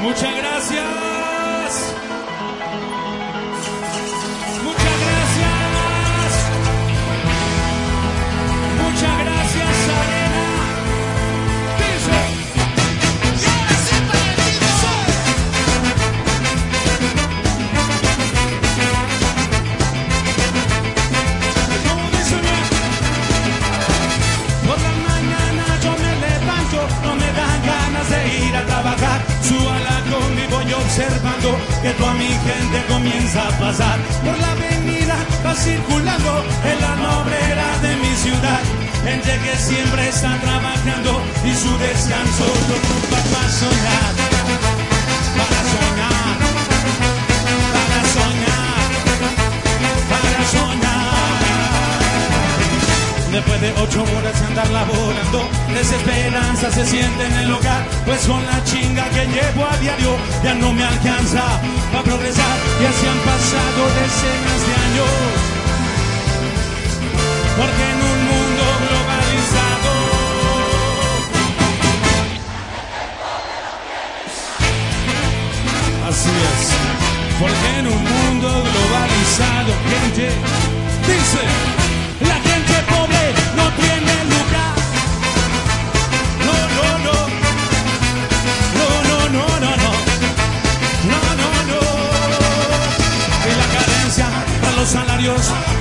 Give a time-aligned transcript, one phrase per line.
[0.00, 2.07] Muchas gracias.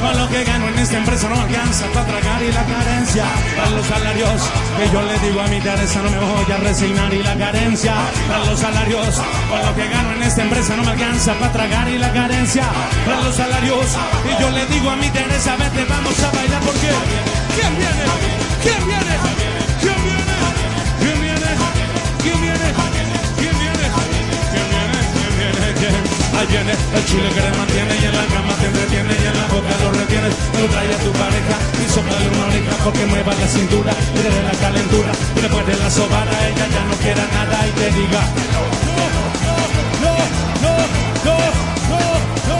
[0.02, 2.44] Para lo que gano en esta empresa no alcanza para tragar.
[2.44, 4.42] Y la carencia para los salarios,
[4.78, 7.14] que yo le digo a mi Teresa no me voy a resignar.
[7.14, 7.94] Y la carencia
[8.28, 11.90] para los salarios, para lo que gano en esta empresa no me alcanza para tragar.
[11.90, 12.64] Y la carencia
[13.06, 13.88] para los salarios,
[14.26, 16.90] y yo le digo a mi Teresa, vete, vamos a bailar porque
[17.56, 18.04] ¿quién viene?
[18.64, 19.47] ¿Quién viene?
[26.48, 29.68] El chile que te mantiene y en la cama te entretiene y en la boca
[29.84, 30.34] lo retienes.
[30.58, 34.52] Lo trae a tu pareja y soplale una oreja porque mueva la cintura y la
[34.58, 35.12] calentura.
[35.36, 38.22] Y después de la sobada ella ya no quiera nada y te diga
[38.56, 38.64] no,
[38.96, 39.06] no,
[39.44, 39.56] no,
[40.64, 40.76] no,
[41.26, 41.36] no, no,
[42.48, 42.60] no,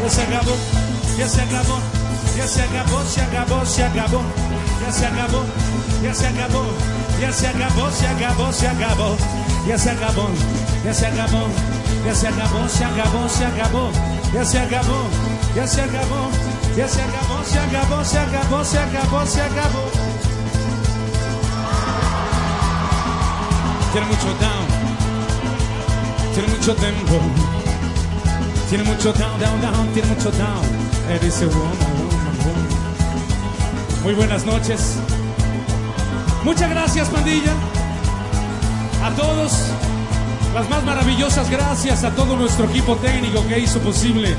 [0.00, 0.08] no.
[0.08, 0.56] Se acabó,
[1.18, 1.28] ya
[2.36, 4.22] ya se acabó, se acabó, se acabó,
[4.80, 5.44] ya se acabó,
[6.02, 6.64] ya se acabó,
[7.20, 9.16] ya se acabó, se acabó, se acabó,
[9.66, 10.28] ya se acabó,
[10.84, 11.46] ya se acabó,
[12.04, 13.90] ya se acabó, se acabó, se acabó,
[14.34, 15.08] ya se acabó,
[15.54, 16.30] ya se acabó,
[16.76, 19.90] ya se acabó, se acabó, se acabó, se acabó, se acabó.
[23.92, 24.66] Tiene mucho down,
[26.34, 27.20] tiene mucho tempo.
[28.72, 30.82] Tiene mucho down, down, down, tiene mucho down.
[31.02, 32.11] Woman, woman, woman.
[34.02, 34.96] Muy buenas noches.
[36.44, 37.52] Muchas gracias, pandilla.
[39.04, 39.52] A todos,
[40.54, 44.34] las más maravillosas gracias a todo nuestro equipo técnico que hizo posible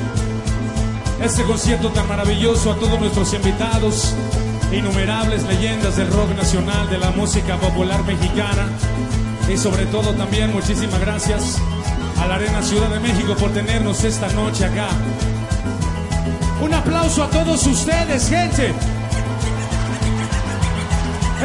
[1.22, 4.14] este concierto tan maravilloso, a todos nuestros invitados,
[4.74, 8.68] innumerables leyendas del rock nacional, de la música popular mexicana.
[9.52, 11.58] Y sobre todo también muchísimas gracias
[12.22, 14.88] a la Arena Ciudad de México por tenernos esta noche acá.
[16.63, 18.74] Un aplauso a todos ustedes, gente.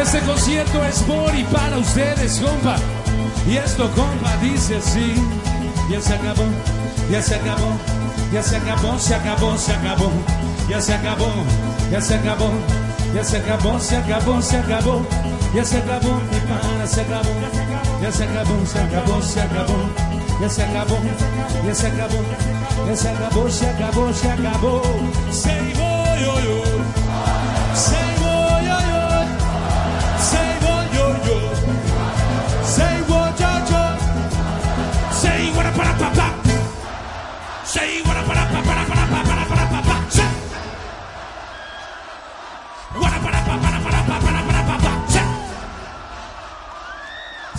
[0.00, 2.76] Este concierto es por y para ustedes, compa.
[3.48, 5.14] Y esto, compa, dice así.
[5.90, 6.44] Ya se acabó,
[7.10, 7.72] ya se acabó,
[8.32, 10.10] ya se acabó, se acabó, se acabó.
[10.70, 11.32] Ya se acabó,
[11.90, 12.50] ya se acabó,
[13.12, 15.06] ya se acabó, se acabó, se acabó.
[15.52, 17.30] Ya se acabó, y para, se acabó.
[18.00, 20.08] Ya se acabó, se acabó, se acabó.
[20.40, 20.96] Ya se acabó,
[21.66, 24.82] ya se acabó, ya se acabó, se acabó, se acabó.
[25.30, 26.62] Se voy, yo, yo.
[27.74, 29.02] Se voy, yo, yo.
[30.30, 31.38] Se voy, yo, yo.
[32.64, 33.82] Se voy, yo, yo.
[35.20, 36.28] Se iguala para papá.
[37.64, 39.96] Se iguala para papá, para papá, para para papá.
[40.08, 40.26] Se.
[42.98, 44.92] Guara para papá, para para papá, para para papá.
[45.08, 45.22] Se.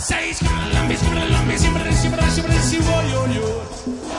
[0.00, 4.09] Seis, calambis, calambis, siempre, siempre, siempre, siempre, yo, yo.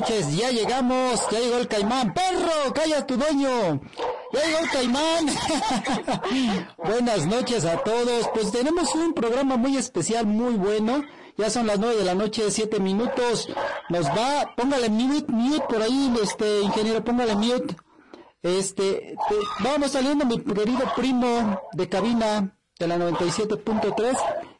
[0.00, 0.36] Noches.
[0.36, 2.12] Ya llegamos, ya llegó el caimán.
[2.12, 3.80] Perro, calla tu dueño.
[4.32, 5.26] Ya llegó el caimán.
[6.84, 8.28] buenas noches a todos.
[8.34, 11.04] Pues tenemos un programa muy especial, muy bueno.
[11.38, 13.48] Ya son las nueve de la noche, siete minutos.
[13.88, 17.76] Nos va, póngale mute, mute por ahí, este ingeniero, póngale mute.
[18.42, 19.16] Este,
[19.60, 24.16] vamos saliendo mi querido primo de cabina de la 97.3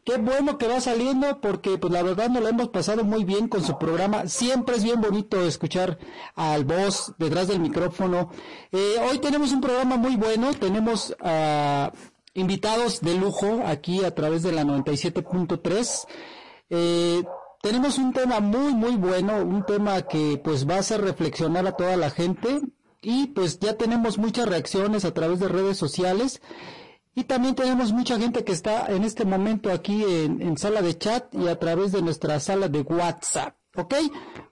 [0.06, 3.48] Qué bueno que va saliendo porque pues la verdad nos lo hemos pasado muy bien
[3.48, 4.28] con su programa.
[4.28, 5.98] Siempre es bien bonito escuchar
[6.36, 8.30] al voz detrás del micrófono.
[8.70, 10.54] Eh, hoy tenemos un programa muy bueno.
[10.54, 11.12] Tenemos
[12.34, 16.06] invitados de lujo aquí a través de la 97.3.
[16.70, 17.24] Eh,
[17.60, 21.72] tenemos un tema muy muy bueno, un tema que pues va a hacer reflexionar a
[21.72, 22.60] toda la gente
[23.02, 26.40] y pues ya tenemos muchas reacciones a través de redes sociales.
[27.18, 31.34] Y también tenemos mucha gente que está en este momento aquí en, sala de chat
[31.34, 33.56] y a través de nuestra sala de WhatsApp.
[33.74, 33.94] ¿Ok?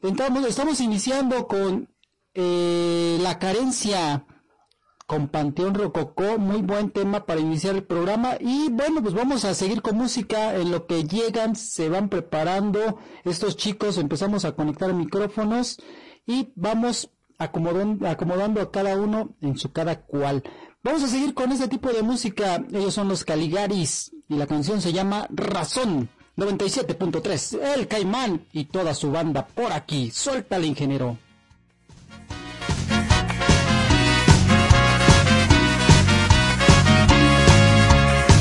[0.03, 1.91] Entonces, estamos iniciando con
[2.33, 4.25] eh, la carencia
[5.07, 6.39] con Panteón Rococó.
[6.39, 8.37] Muy buen tema para iniciar el programa.
[8.41, 12.99] Y bueno, pues vamos a seguir con música en lo que llegan, se van preparando
[13.25, 13.99] estos chicos.
[13.99, 15.83] Empezamos a conectar micrófonos
[16.27, 20.43] y vamos acomodando, acomodando a cada uno en su cada cual.
[20.85, 22.63] Vamos a seguir con este tipo de música.
[22.71, 27.59] Ellos son los Caligaris y la canción se llama Razón 97.3.
[27.75, 30.11] El Caimán y toda su banda por aquí.
[30.11, 31.17] Suéltale, ingeniero.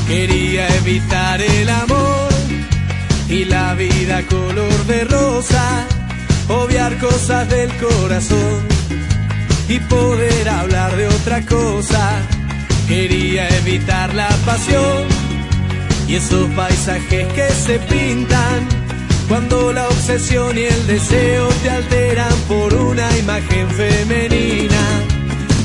[0.06, 2.28] Quería evitar el amor
[3.30, 5.86] y la vida color de rosa,
[6.50, 8.73] obviar cosas del corazón
[9.68, 12.22] y poder hablar de otra cosa.
[12.88, 15.04] Quería evitar la pasión
[16.06, 18.68] y esos paisajes que se pintan
[19.28, 24.82] cuando la obsesión y el deseo te alteran por una imagen femenina.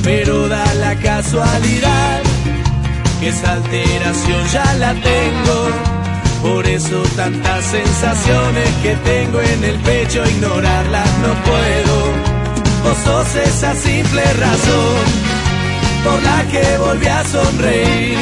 [0.04, 2.22] Pero da la casualidad
[3.20, 5.70] que esa alteración ya la tengo.
[6.42, 11.89] Por eso tantas sensaciones que tengo en el pecho, ignorarlas no puedo.
[13.10, 15.06] Esa simple razón
[16.04, 18.18] por la que volví a sonreír,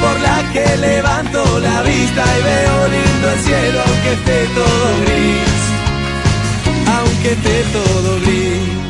[0.00, 5.52] por la que levanto la vista y veo lindo el cielo aunque esté todo gris,
[6.98, 8.89] aunque esté todo gris.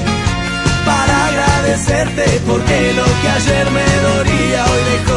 [2.45, 5.10] porque lo que ayer me dolía hoy dejó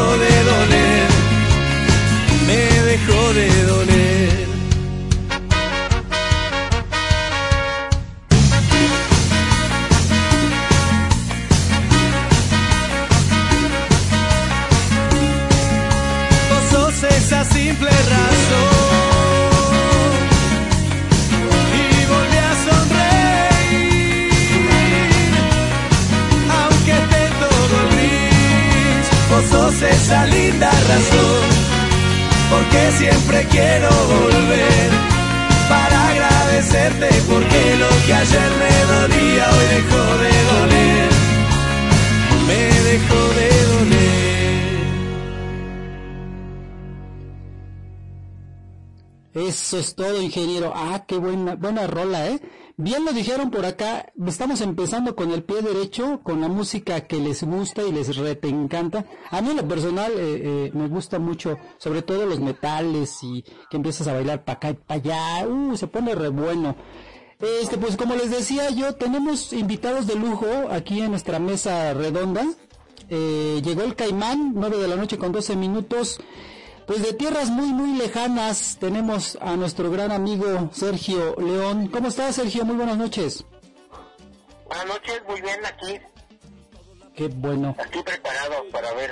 [49.79, 50.71] Es todo, ingeniero.
[50.73, 52.39] Ah, qué buena, buena rola, ¿eh?
[52.77, 57.17] Bien lo dijeron por acá, estamos empezando con el pie derecho, con la música que
[57.17, 59.05] les gusta y les rete encanta.
[59.31, 60.17] A mí en lo personal eh,
[60.67, 64.69] eh, me gusta mucho, sobre todo los metales y que empiezas a bailar para acá
[64.69, 66.75] y para allá, uh, se pone re bueno.
[67.39, 72.45] Este, pues como les decía yo, tenemos invitados de lujo aquí en nuestra mesa redonda.
[73.09, 76.19] Eh, llegó el Caimán, 9 de la noche con 12 minutos.
[76.85, 81.87] Pues de tierras muy, muy lejanas tenemos a nuestro gran amigo Sergio León.
[81.87, 82.63] ¿Cómo estás, Sergio?
[82.63, 83.43] Muy buenas noches.
[84.67, 85.99] Buenas noches, muy bien aquí.
[87.15, 87.75] Qué bueno.
[87.79, 89.11] Aquí preparado para ver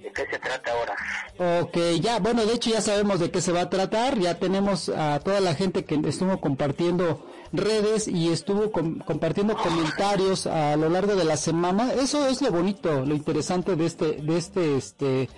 [0.00, 1.62] de qué se trata ahora.
[1.62, 4.18] Ok, ya, bueno, de hecho ya sabemos de qué se va a tratar.
[4.18, 10.76] Ya tenemos a toda la gente que estuvo compartiendo redes y estuvo compartiendo comentarios a
[10.76, 11.92] lo largo de la semana.
[11.92, 15.28] Eso es lo bonito, lo interesante de este, de este, este,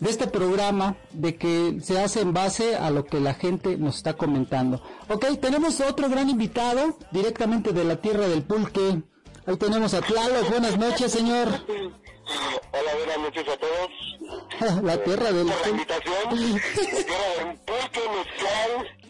[0.00, 3.96] de este programa, de que se hace en base a lo que la gente nos
[3.96, 4.82] está comentando.
[5.08, 9.02] Ok, tenemos otro gran invitado directamente de la tierra del pulque.
[9.46, 10.44] Ahí tenemos a Tlalo.
[10.50, 11.48] Buenas noches, señor.
[11.48, 14.82] Hola, buenas noches a todos.
[14.82, 15.62] la tierra del pulque.
[15.62, 16.14] la invitación.
[16.24, 16.60] la
[16.94, 19.05] tierra del pulque, mezcal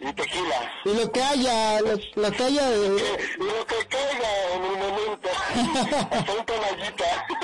[0.00, 0.72] y tequila.
[0.84, 2.70] Y lo que haya, lo, que haya...
[2.70, 2.88] De...
[2.88, 5.28] Lo que caiga en el momento.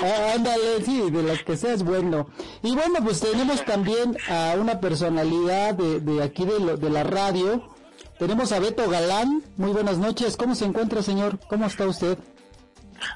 [0.01, 2.27] ah, ándale, sí, de las que seas bueno.
[2.63, 7.69] Y bueno, pues tenemos también a una personalidad de, de aquí de, de la radio.
[8.19, 9.43] Tenemos a Beto Galán.
[9.57, 10.37] Muy buenas noches.
[10.37, 11.39] ¿Cómo se encuentra, señor?
[11.49, 12.17] ¿Cómo está usted?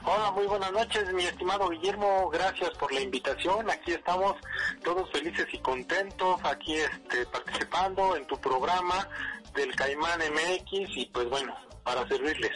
[0.05, 2.29] Hola, muy buenas noches, mi estimado Guillermo.
[2.29, 3.69] Gracias por la invitación.
[3.69, 4.35] Aquí estamos
[4.83, 9.07] todos felices y contentos, aquí este, participando en tu programa
[9.55, 12.51] del Caimán MX y pues bueno, para servirles.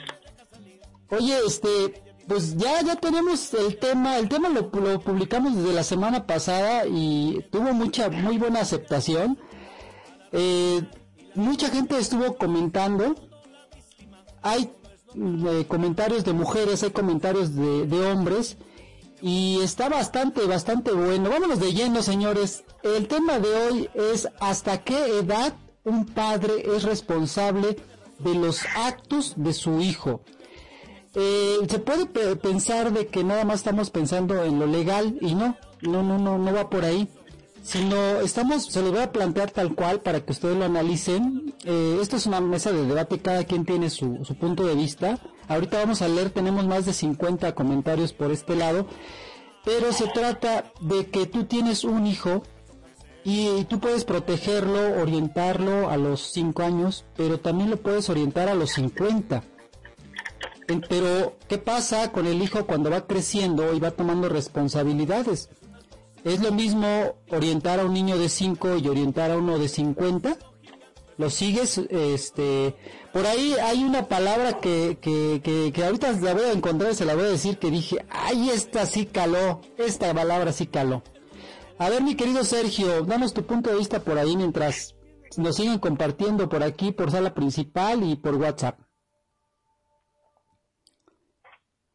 [1.10, 5.84] Oye, este, pues ya ya tenemos el tema, el tema lo, lo publicamos desde la
[5.84, 9.40] semana pasada y tuvo mucha muy buena aceptación.
[10.32, 10.82] Eh,
[11.36, 13.16] mucha gente estuvo comentando.
[14.42, 14.74] Hay
[15.68, 18.58] comentarios de mujeres, hay comentarios de, de, hombres
[19.22, 21.30] y está bastante, bastante bueno.
[21.30, 22.64] Vámonos de lleno, señores.
[22.84, 25.54] El tema de hoy es hasta qué edad
[25.84, 27.78] un padre es responsable
[28.20, 30.22] de los actos de su hijo.
[31.16, 32.06] Eh, se puede
[32.36, 36.38] pensar de que nada más estamos pensando en lo legal y no, no, no, no,
[36.38, 37.08] no va por ahí
[37.64, 41.56] sino estamos, se lo voy a plantear tal cual para que ustedes lo analicen.
[41.64, 45.18] Eh, esto es una mesa de debate, cada quien tiene su, su punto de vista.
[45.48, 48.86] Ahorita vamos a leer, tenemos más de 50 comentarios por este lado,
[49.64, 52.44] pero se trata de que tú tienes un hijo
[53.24, 58.56] y tú puedes protegerlo, orientarlo a los 5 años, pero también lo puedes orientar a
[58.56, 59.44] los 50.
[60.90, 65.50] Pero, ¿qué pasa con el hijo cuando va creciendo y va tomando responsabilidades?
[66.24, 70.38] ¿Es lo mismo orientar a un niño de 5 y orientar a uno de 50?
[71.18, 71.78] ¿Lo sigues?
[71.78, 72.76] Este,
[73.12, 76.96] por ahí hay una palabra que, que, que, que ahorita la voy a encontrar y
[76.96, 81.04] se la voy a decir que dije, ay, esta sí caló, esta palabra sí caló.
[81.78, 84.96] A ver, mi querido Sergio, danos tu punto de vista por ahí mientras
[85.38, 88.80] nos siguen compartiendo por aquí, por sala principal y por WhatsApp.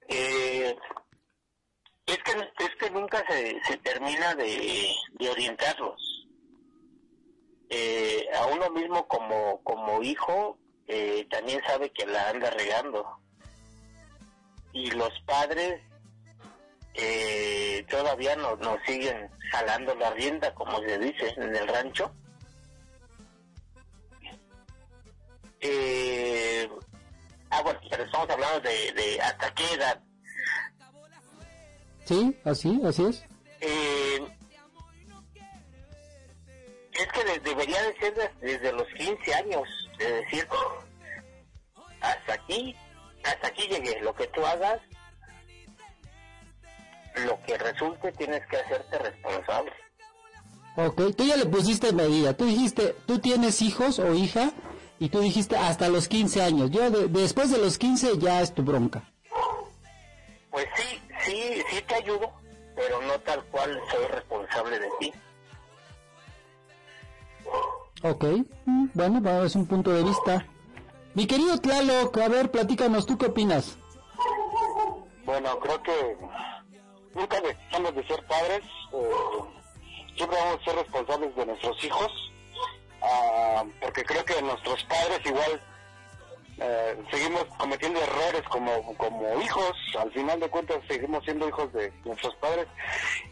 [0.08, 0.76] Eh,
[2.08, 6.26] es que, es que nunca se, se termina de, de orientarlos.
[7.70, 13.06] Eh, a uno mismo como, como hijo eh, también sabe que la anda regando.
[14.72, 15.82] Y los padres
[16.94, 22.10] eh, todavía nos, nos siguen jalando la rienda, como se dice en el rancho.
[25.60, 26.70] Eh,
[27.50, 30.00] ah, bueno, pero estamos hablando de, de hasta qué edad
[32.08, 33.22] Sí, así, así es.
[33.60, 34.26] Eh,
[36.92, 40.48] es que debería de ser desde, los 15 años, es decir,
[42.00, 42.74] hasta aquí,
[43.24, 44.80] hasta aquí llegué, lo que tú hagas,
[47.26, 49.72] lo que resulte tienes que hacerte responsable.
[50.76, 54.52] Ok, tú ya le pusiste medida, tú dijiste, tú tienes hijos o hija,
[54.98, 58.62] y tú dijiste hasta los 15 años, yo después de los 15 ya es tu
[58.62, 59.02] bronca.
[60.50, 62.32] Pues sí, sí, sí te ayudo,
[62.74, 65.12] pero no tal cual soy responsable de ti.
[68.02, 68.24] Ok,
[68.64, 70.46] mm, bueno, es un punto de vista.
[71.14, 73.76] Mi querido Tlaloc, a ver, platícanos, ¿tú qué opinas?
[75.24, 76.16] Bueno, creo que
[77.14, 79.10] nunca dejamos de ser padres, eh,
[80.16, 82.32] siempre vamos a ser responsables de nuestros hijos,
[83.02, 85.60] ah, porque creo que nuestros padres igual
[86.60, 91.92] eh, seguimos cometiendo errores como, como hijos, al final de cuentas seguimos siendo hijos de
[92.04, 92.66] nuestros padres.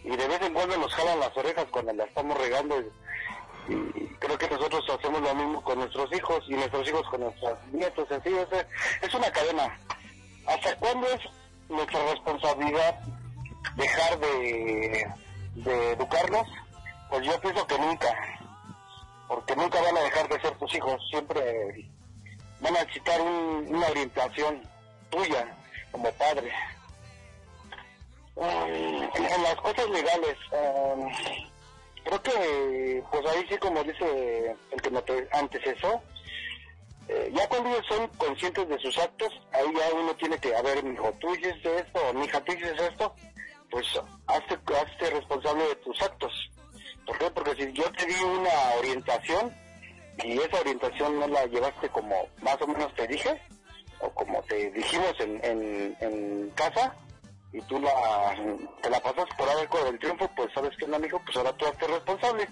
[0.05, 2.81] Y de vez en cuando nos jalan las orejas cuando la estamos regando.
[3.69, 7.59] Y, creo que nosotros hacemos lo mismo con nuestros hijos y nuestros hijos con nuestros
[7.73, 8.67] nietos, en es,
[9.03, 9.79] es una cadena.
[10.47, 11.21] ¿Hasta cuándo es
[11.69, 13.01] nuestra responsabilidad
[13.77, 15.07] dejar de,
[15.57, 16.47] de educarlos?
[17.11, 18.09] Pues yo pienso que nunca,
[19.29, 21.91] porque nunca van a dejar de ser tus hijos, siempre
[22.61, 24.63] van a necesitar una orientación
[25.11, 25.55] tuya
[25.93, 26.53] como padre.
[28.35, 31.11] Um, en, las cosas legales, um,
[32.05, 36.03] creo que pues ahí sí como dice el que me antecesó,
[37.09, 40.61] eh, ya cuando ellos son conscientes de sus actos, ahí ya uno tiene que, a
[40.61, 43.15] ver, mi hijo, tú hiciste esto, o mi hija, tú hiciste esto,
[43.71, 43.87] pues
[44.27, 46.51] hazte, hazte responsable de tus actos.
[47.07, 47.31] ¿Por qué?
[47.31, 49.55] Porque si yo te di una orientación
[50.25, 53.41] y esa orientación no la llevaste como más o menos te dije,
[54.01, 56.95] o como te dijimos en, en, casa,
[57.53, 58.35] y tú la,
[58.83, 61.67] te la pasas por arco del triunfo, pues sabes que no, amigo, pues ahora tú
[61.67, 62.49] hazte responsable.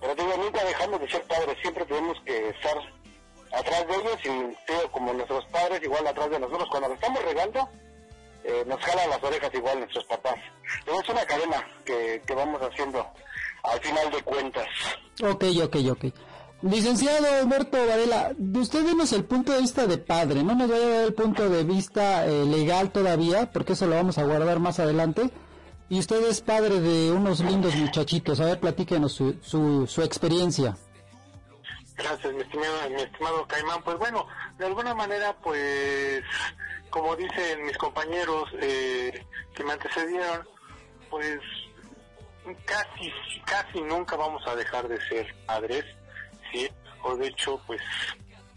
[0.00, 2.76] Pero digo, nunca dejamos de ser padres, siempre tenemos que estar
[3.52, 7.68] atrás de ellos y como nuestros padres igual atrás de nosotros cuando nos estamos regando
[8.44, 10.36] eh, nos jalan las orejas igual nuestros papás.
[10.84, 13.06] Pero es una cadena que, que vamos haciendo
[13.62, 14.68] al final de cuentas.
[15.22, 16.31] Ok ok ok
[16.62, 20.86] Licenciado Humberto Varela, de usted denos el punto de vista de padre, no nos vaya
[20.86, 24.60] a dar el punto de vista eh, legal todavía, porque eso lo vamos a guardar
[24.60, 25.30] más adelante.
[25.88, 30.76] Y usted es padre de unos lindos muchachitos, a ver, platíquenos su, su, su experiencia.
[31.96, 33.82] Gracias, mi estimado, mi estimado Caimán.
[33.82, 34.26] Pues bueno,
[34.58, 36.22] de alguna manera, pues,
[36.90, 40.46] como dicen mis compañeros eh, que me antecedieron,
[41.10, 41.40] pues
[42.64, 43.12] casi,
[43.44, 45.84] casi nunca vamos a dejar de ser padres,
[47.02, 47.80] O de hecho, pues,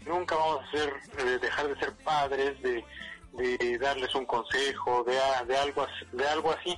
[0.04, 2.84] nunca vamos a ser, eh, dejar de ser padres, de,
[3.32, 6.76] de darles un consejo, de, de, algo, de algo así,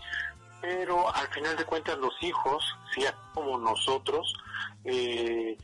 [0.61, 3.05] pero al final de cuentas los hijos, ¿sí?
[3.35, 4.35] como nosotros,
[4.85, 5.57] eh,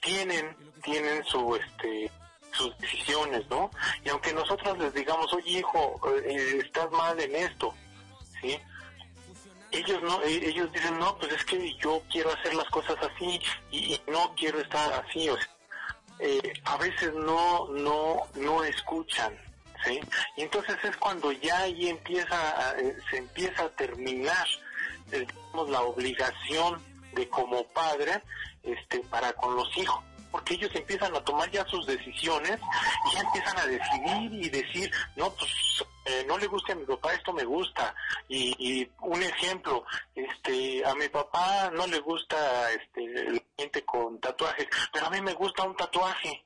[0.00, 2.10] tienen, tienen su, este,
[2.52, 3.70] sus decisiones, ¿no?
[4.04, 7.74] Y aunque nosotros les digamos, oye hijo, eh, estás mal en esto,
[8.40, 8.58] ¿sí?
[9.72, 13.40] Ellos no, eh, ellos dicen, no, pues es que yo quiero hacer las cosas así
[13.70, 15.48] y, no quiero estar así, o sea,
[16.18, 19.36] eh, a veces no, no, no escuchan,
[19.84, 19.98] ¿sí?
[20.36, 22.76] Y entonces es cuando ya ahí empieza,
[23.10, 24.46] se empieza a terminar,
[25.68, 26.82] la obligación
[27.12, 28.22] de como padre
[28.62, 32.58] este para con los hijos porque ellos empiezan a tomar ya sus decisiones
[33.06, 35.50] y ya empiezan a decidir y decir, no, pues
[36.06, 37.94] eh, no le gusta a mi papá, esto me gusta.
[38.28, 44.66] Y, un ejemplo, este, a mi papá no le gusta este, la gente con tatuajes,
[44.92, 46.44] pero a mí me gusta un tatuaje,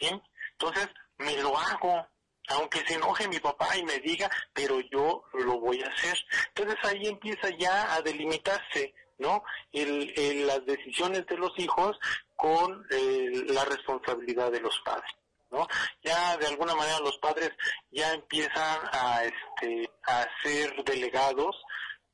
[0.00, 0.08] ¿sí?
[0.52, 2.06] Entonces, me lo hago,
[2.48, 6.18] aunque se enoje mi papá y me diga, pero yo lo voy a hacer.
[6.54, 9.44] Entonces ahí empieza ya a delimitarse ¿no?
[9.72, 11.98] El, las decisiones de los hijos
[12.34, 15.10] con eh, la responsabilidad de los padres.
[15.50, 15.66] ¿no?
[16.02, 17.50] Ya de alguna manera los padres
[17.90, 21.56] ya empiezan a, este, a ser delegados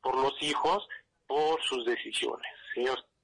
[0.01, 0.87] por los hijos
[1.27, 2.47] por sus decisiones.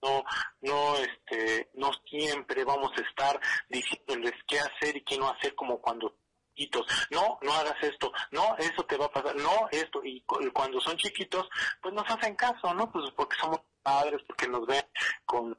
[0.02, 0.24] No,
[0.62, 5.80] no, este, no siempre vamos a estar diciéndoles qué hacer y qué no hacer como
[5.80, 6.16] cuando
[6.54, 10.80] chiquitos, no, no hagas esto, no, eso te va a pasar, no, esto, y cuando
[10.80, 11.48] son chiquitos,
[11.80, 12.90] pues nos hacen caso, ¿no?
[12.90, 14.84] Pues porque somos padres, porque nos ven
[15.24, 15.56] con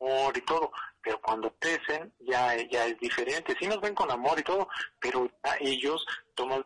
[0.00, 4.38] amor y todo, pero cuando crecen ya, ya es diferente, sí nos ven con amor
[4.38, 6.04] y todo, pero ya ellos
[6.34, 6.64] toman,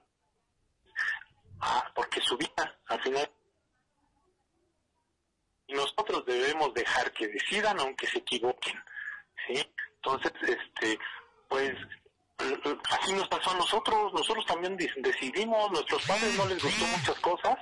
[1.60, 3.30] ah, porque su vida al final
[5.68, 8.82] nosotros debemos dejar que decidan aunque se equivoquen,
[9.46, 9.64] ¿sí?
[9.96, 10.98] Entonces, este,
[11.48, 11.72] pues
[12.90, 17.56] así nos pasó a nosotros, nosotros también decidimos, nuestros padres no les gustó muchas cosas,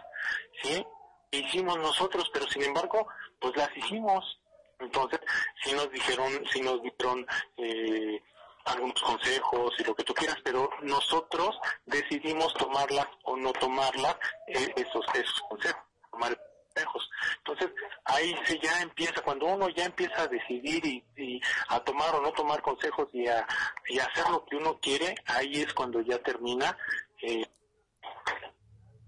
[0.63, 0.85] ¿sí?
[1.33, 3.07] Hicimos nosotros, pero sin embargo,
[3.41, 4.39] pues las hicimos.
[4.79, 5.21] Entonces,
[5.63, 8.21] si nos dijeron, si nos dieron eh,
[8.65, 14.17] algunos consejos y lo que tú quieras, pero nosotros decidimos tomarlas o no tomarlas,
[14.49, 16.37] eh, esos, esos consejos, tomar
[16.75, 17.11] consejos.
[17.39, 17.71] Entonces,
[18.05, 20.85] ahí se ya empieza, cuando uno ya empieza a decidir
[21.17, 23.47] y, a tomar o no tomar consejos y a,
[23.89, 26.77] y hacer lo que uno quiere, ahí es cuando ya termina
[27.23, 27.47] eh,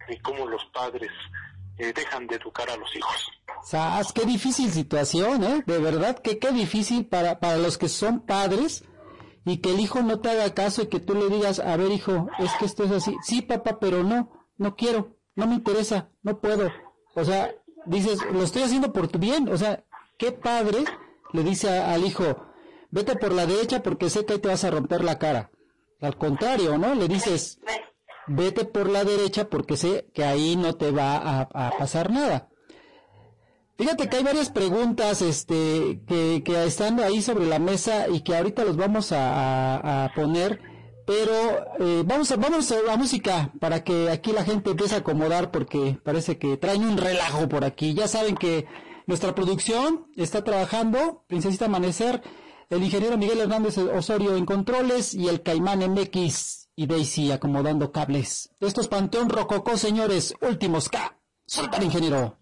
[0.09, 1.11] y como los padres
[1.79, 3.31] eh, dejan de educar a los hijos.
[3.63, 5.63] ¿Sabes qué difícil situación, ¿eh?
[5.67, 8.85] De verdad que qué difícil para, para los que son padres
[9.45, 11.91] y que el hijo no te haga caso y que tú le digas, a ver
[11.91, 13.17] hijo, es que esto es así.
[13.23, 16.71] Sí, papá, pero no, no quiero, no me interesa, no puedo.
[17.15, 17.55] O sea,
[17.87, 19.49] dices, lo estoy haciendo por tu bien.
[19.49, 19.85] O sea,
[20.19, 20.85] ¿qué padre
[21.33, 22.47] le dice al hijo,
[22.91, 25.51] vete por la derecha porque sé que te vas a romper la cara?
[26.01, 26.95] Al contrario, ¿no?
[26.95, 27.61] Le dices,
[28.27, 32.49] vete por la derecha porque sé que ahí no te va a, pasar nada.
[33.77, 38.37] Fíjate que hay varias preguntas este, que, que, están ahí sobre la mesa y que
[38.37, 40.61] ahorita los vamos a, poner,
[41.07, 41.33] pero
[41.81, 45.51] eh, vamos, a, vamos a la música para que aquí la gente empiece a acomodar
[45.51, 47.95] porque parece que traen un relajo por aquí.
[47.95, 48.67] Ya saben que
[49.07, 52.23] nuestra producción está trabajando, Princesita Amanecer,
[52.71, 58.51] el ingeniero Miguel Hernández Osorio en controles y el Caimán MX y Daisy acomodando cables.
[58.61, 61.17] Esto es Panteón Rococó, señores, últimos K.
[61.47, 62.39] Suelta ingeniero.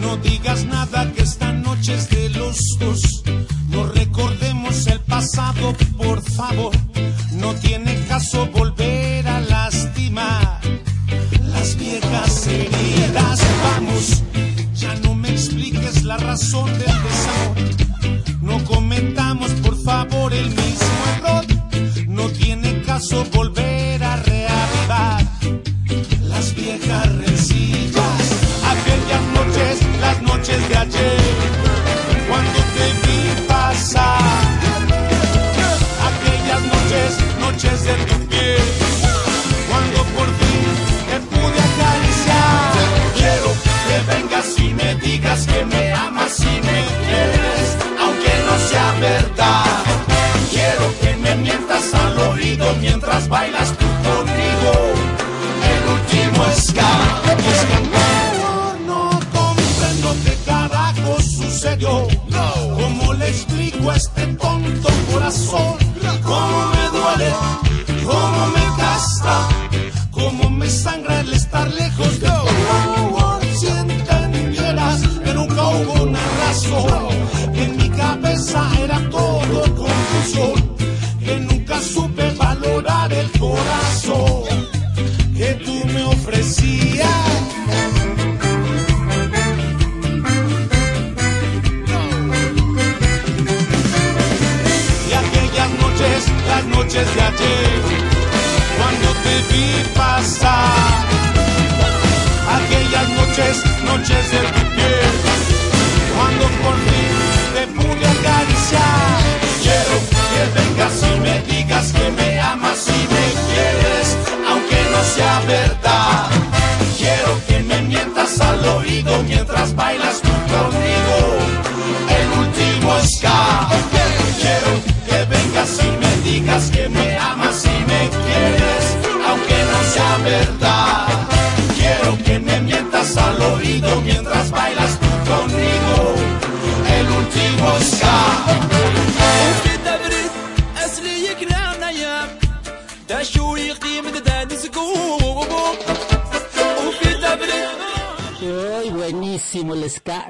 [0.00, 3.22] No digas nada que esta noche es de los dos.
[3.68, 6.72] No recordemos el pasado, por favor.
[7.36, 10.60] No tiene caso volver a lastimar
[11.42, 13.40] las viejas heridas.
[13.62, 14.22] Vamos,
[14.74, 17.56] ya no me expliques la razón del desamor.
[18.40, 21.44] No comentamos, por favor, el mismo error.
[22.08, 23.85] No tiene caso volver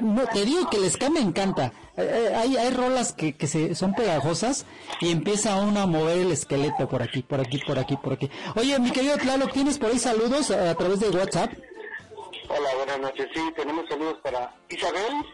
[0.01, 1.71] No, te digo que el ska me encanta.
[1.97, 4.65] Eh, eh, hay, hay rolas que, que se, son pegajosas
[5.01, 8.29] y empieza uno a mover el esqueleto por aquí, por aquí, por aquí, por aquí.
[8.55, 11.51] Oye, mi querido Tlaloc, ¿tienes por ahí saludos a, través de WhatsApp?
[12.49, 13.27] Hola, buenas noches.
[13.33, 15.25] Sí, tenemos saludos para Isabel.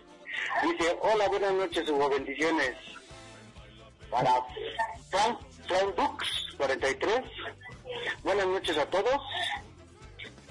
[0.64, 2.76] Dice, hola, buenas noches, Hugo, bendiciones.
[4.10, 4.32] Para
[5.10, 7.22] Frank, Frank Dux, 43.
[8.24, 9.22] Buenas noches a todos.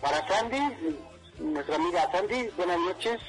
[0.01, 0.61] Para Sandy,
[1.39, 3.21] nuestra amiga Sandy, buenas noches.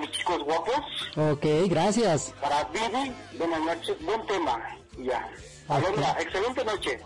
[0.00, 0.76] Mis chicos guapos.
[1.16, 2.32] Ok, gracias.
[2.40, 3.96] Para Vivi, buenas noches.
[4.00, 4.76] Buen tema.
[4.98, 5.28] Ya.
[5.68, 7.00] Alondra, excelente noche.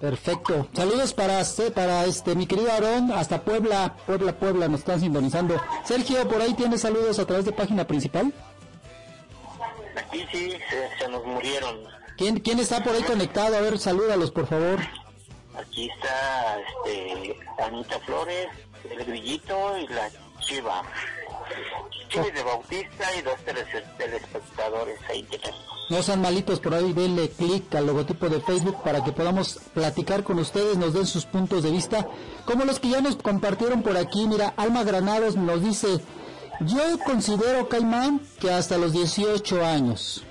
[0.00, 0.68] Perfecto.
[0.72, 5.60] Saludos para este, para este, mi querido Aarón, hasta Puebla, Puebla, Puebla, nos están sintonizando.
[5.84, 8.32] Sergio, por ahí tienes saludos a través de página principal.
[9.96, 11.80] Aquí sí, se, se nos murieron.
[12.16, 13.56] ¿Quién, quién está por ahí conectado?
[13.56, 14.78] A ver, salúdalos, por favor.
[15.56, 18.46] Aquí está este, Anita Flores,
[18.88, 20.82] el grillito y la chiva.
[22.08, 25.60] Chivis de Bautista y dos teles- telespectadores ahí tenemos.
[25.90, 30.22] No sean malitos por ahí, denle clic al logotipo de Facebook para que podamos platicar
[30.22, 32.06] con ustedes, nos den sus puntos de vista,
[32.44, 34.26] como los que ya nos compartieron por aquí.
[34.26, 36.00] Mira, Alma Granados nos dice,
[36.60, 40.24] yo considero, Caimán, que hasta los 18 años.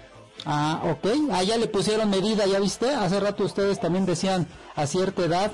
[0.45, 5.23] Ah, ok, ah, le pusieron medida, ya viste, hace rato ustedes también decían a cierta
[5.25, 5.51] edad.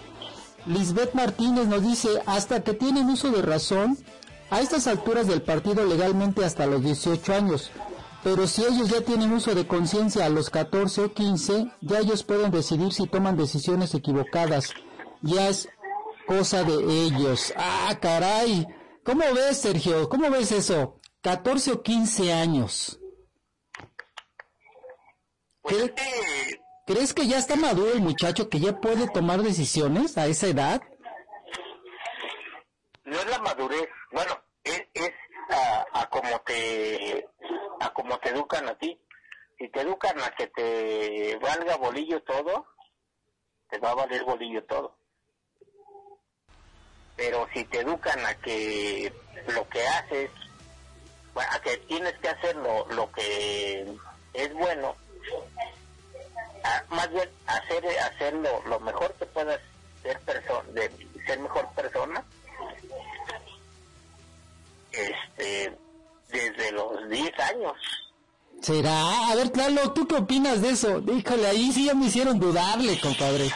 [0.65, 3.97] Lisbeth Martínez nos dice, hasta que tienen uso de razón,
[4.53, 7.71] a estas alturas del partido legalmente hasta los 18 años.
[8.23, 12.23] Pero si ellos ya tienen uso de conciencia a los 14 o 15, ya ellos
[12.23, 14.75] pueden decidir si toman decisiones equivocadas.
[15.23, 15.67] Ya es
[16.27, 17.51] cosa de ellos.
[17.57, 18.67] Ah, caray.
[19.03, 20.07] ¿Cómo ves, Sergio?
[20.07, 20.99] ¿Cómo ves eso?
[21.21, 22.99] 14 o 15 años.
[25.63, 25.93] Pues
[26.85, 30.81] ¿Crees que ya está maduro el muchacho que ya puede tomar decisiones a esa edad?
[33.13, 35.13] no es la madurez, bueno, es,
[35.49, 37.27] a, a como te
[37.79, 38.99] a como te educan a ti.
[39.57, 42.65] si te educan a que te valga bolillo todo,
[43.69, 44.97] te va a valer bolillo todo.
[47.15, 49.13] Pero si te educan a que
[49.53, 50.31] lo que haces,
[51.35, 53.85] a que tienes que hacer lo, lo que
[54.33, 54.95] es bueno,
[56.89, 59.59] más bien hacer hacer lo, lo mejor que puedas
[60.01, 60.89] ser persona de
[61.25, 62.23] ser mejor persona
[64.93, 65.77] este
[66.31, 67.73] desde los 10 años
[68.61, 69.29] ¿Será?
[69.29, 71.01] A ver, Tlalo, ¿tú qué opinas de eso?
[71.13, 73.51] Híjole, ahí sí ya me hicieron dudarle, compadre.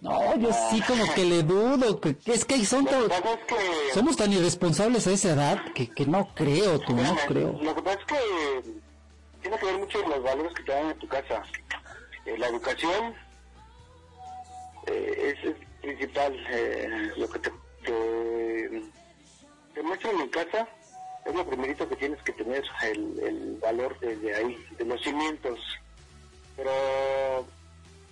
[0.00, 2.00] No, yo sí como que le dudo.
[2.00, 3.54] Que, es que son tan- es que
[3.92, 7.58] somos tan irresponsables a esa edad que, que no creo, tú, no creo.
[7.60, 8.72] Lo que pasa es que
[9.42, 11.42] tiene que ver mucho con los valores que te dan en tu casa.
[12.24, 13.14] Eh, la educación
[14.86, 16.34] eh, es, es principal.
[16.50, 17.50] eh, lo que te,
[17.84, 18.82] te,
[19.74, 20.68] te muestran en casa
[21.24, 25.60] es lo primerito que tienes que tener, el, el valor desde ahí, de los cimientos.
[26.56, 26.72] Pero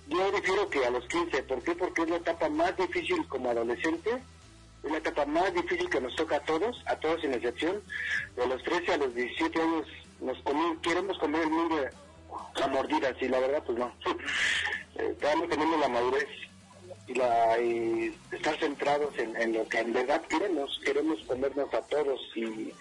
[0.07, 1.75] yo difiero que a los 15, ¿por qué?
[1.75, 4.21] Porque es la etapa más difícil como adolescente
[4.83, 7.83] es la etapa más difícil que nos toca a todos, a todos sin excepción.
[8.37, 9.87] De los 13 a los 17 años
[10.21, 10.39] nos
[10.83, 11.77] queremos comer el mundo
[12.63, 13.93] a mordidas y la verdad pues no.
[15.21, 16.29] No tenemos la madurez
[17.11, 17.59] y, la,
[18.33, 20.81] estar centrados en, en lo que en verdad queremos.
[20.85, 22.73] Queremos comernos a todos y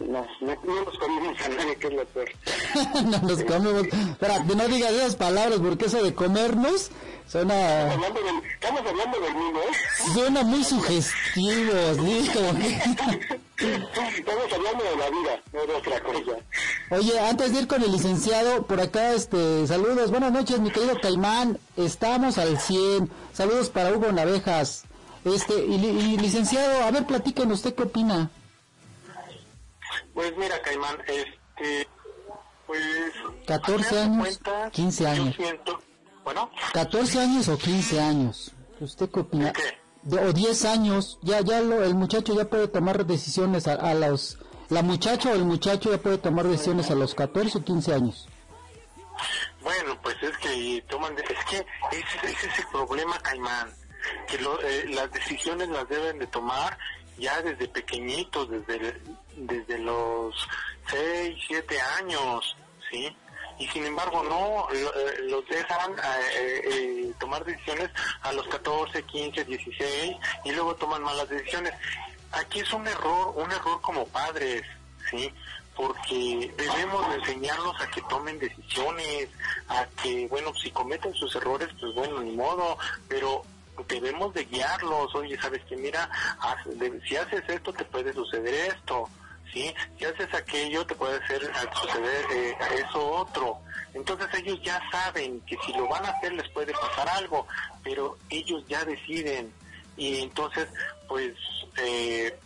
[0.00, 2.28] no, no, no nos comemos a nadie, que es lo peor.
[3.04, 3.82] no nos comemos.
[3.86, 6.90] Espera, no digas esas palabras porque eso de comernos
[7.28, 10.12] suena, Hablando del- estamos hablando del mundo, ¿eh?
[10.14, 12.30] suena muy sugestivo, ¿sí?
[12.32, 12.76] Como que-
[13.56, 16.36] Estamos hablando de la vida, no de otra cosa.
[16.90, 21.00] Oye, antes de ir con el licenciado, por acá, este, saludos, buenas noches, mi querido
[21.00, 24.84] Caimán, estamos al 100, saludos para Hugo Navejas,
[25.24, 25.78] este, y
[26.18, 28.30] licenciado, a ver, platíquenos, ¿usted qué opina?
[30.14, 31.88] Pues mira, Caimán, este,
[32.66, 32.80] pues...
[33.46, 35.36] 14 al final de años, cuentas, 15 años.
[35.36, 35.78] Siento,
[36.24, 38.52] bueno, ¿14 años o 15 años?
[38.80, 39.46] ¿Usted qué opina?
[39.46, 39.78] ¿De qué?
[40.02, 43.94] De- o 10 años, ya, ya lo, el muchacho ya puede tomar decisiones a, a
[43.94, 47.94] los, la muchacha o el muchacho ya puede tomar decisiones a los 14 o 15
[47.94, 48.28] años.
[49.62, 51.56] bueno, pues es que toman, de- es que
[51.96, 53.72] ese, ese es el problema, Caimán,
[54.28, 56.78] que lo- eh, las decisiones las deben de tomar
[57.18, 59.00] ya desde pequeñitos, desde,
[59.36, 60.34] desde los
[60.90, 62.56] 6, 7 años,
[62.90, 63.14] ¿sí?
[63.58, 67.90] Y sin embargo no, eh, los dejan eh, eh, tomar decisiones
[68.22, 71.72] a los 14, 15, 16 y luego toman malas decisiones.
[72.32, 74.62] Aquí es un error, un error como padres,
[75.10, 75.32] ¿sí?
[75.74, 79.28] Porque debemos de enseñarlos a que tomen decisiones,
[79.68, 83.42] a que, bueno, si cometen sus errores, pues bueno, ni modo, pero
[83.88, 86.08] debemos de guiarlos, oye, sabes que mira,
[87.08, 89.08] si haces esto te puede suceder esto,
[89.52, 89.74] ¿sí?
[89.98, 92.56] Si haces aquello te puede hacer eh, suceder eh,
[92.88, 93.58] eso otro.
[93.94, 97.46] Entonces ellos ya saben que si lo van a hacer les puede pasar algo,
[97.82, 99.52] pero ellos ya deciden
[99.96, 100.68] y entonces
[101.08, 101.34] pues
[101.78, 102.38] eh,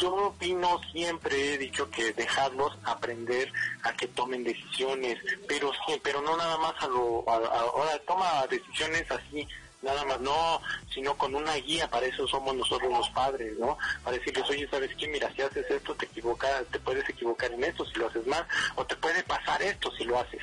[0.00, 3.52] yo opino siempre he dicho que dejarlos aprender
[3.82, 9.10] a que tomen decisiones pero sí, pero no nada más a lo ahora toma decisiones
[9.10, 9.46] así
[9.82, 10.60] nada más no
[10.92, 14.90] sino con una guía para eso somos nosotros los padres no para decirles oye sabes
[14.96, 18.26] qué mira si haces esto te equivocas te puedes equivocar en esto si lo haces
[18.26, 20.42] mal o te puede pasar esto si lo haces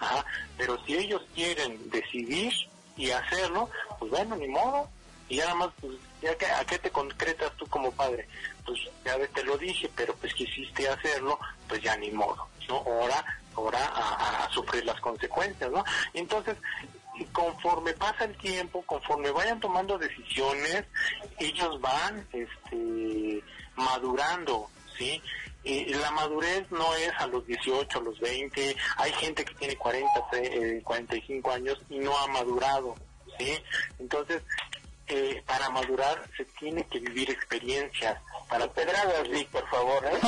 [0.00, 0.24] Ajá,
[0.56, 2.52] pero si ellos quieren decidir
[2.96, 4.88] y hacerlo, pues bueno, ni modo.
[5.28, 8.26] Y nada más, pues, ya que, ¿a qué te concretas tú como padre?
[8.64, 11.38] Pues ya te lo dije, pero pues quisiste hacerlo,
[11.68, 12.76] pues ya ni modo, ¿no?
[12.78, 15.84] Ahora, ahora a, a sufrir las consecuencias, ¿no?
[16.14, 16.56] Entonces,
[17.20, 20.84] y conforme pasa el tiempo, conforme vayan tomando decisiones,
[21.38, 23.44] ellos van, este,
[23.76, 25.22] madurando, ¿sí?
[25.62, 29.76] Y la madurez no es a los 18, a los 20, hay gente que tiene
[29.76, 32.94] 40, eh, 45 años y no ha madurado,
[33.38, 33.62] ¿sí?
[33.98, 34.42] Entonces,
[35.08, 38.18] eh, para madurar se tiene que vivir experiencias,
[38.50, 40.18] para Pedradas, Vic, por favor, ¿eh?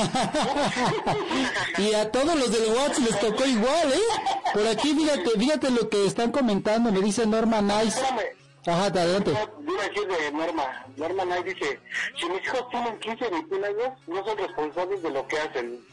[1.82, 4.30] y a todos los del WhatsApp les tocó igual, ¿eh?
[4.54, 8.00] Por aquí, fíjate, fíjate lo que están comentando, me dice Norma Nice.
[8.00, 8.42] Espérame.
[8.66, 9.32] Ajá, adelante.
[9.32, 10.86] Decir de Norma.
[10.96, 11.80] Norma Knight dice,
[12.16, 15.84] si mis hijos tienen 15 o 21 años, no son responsables de lo que hacen.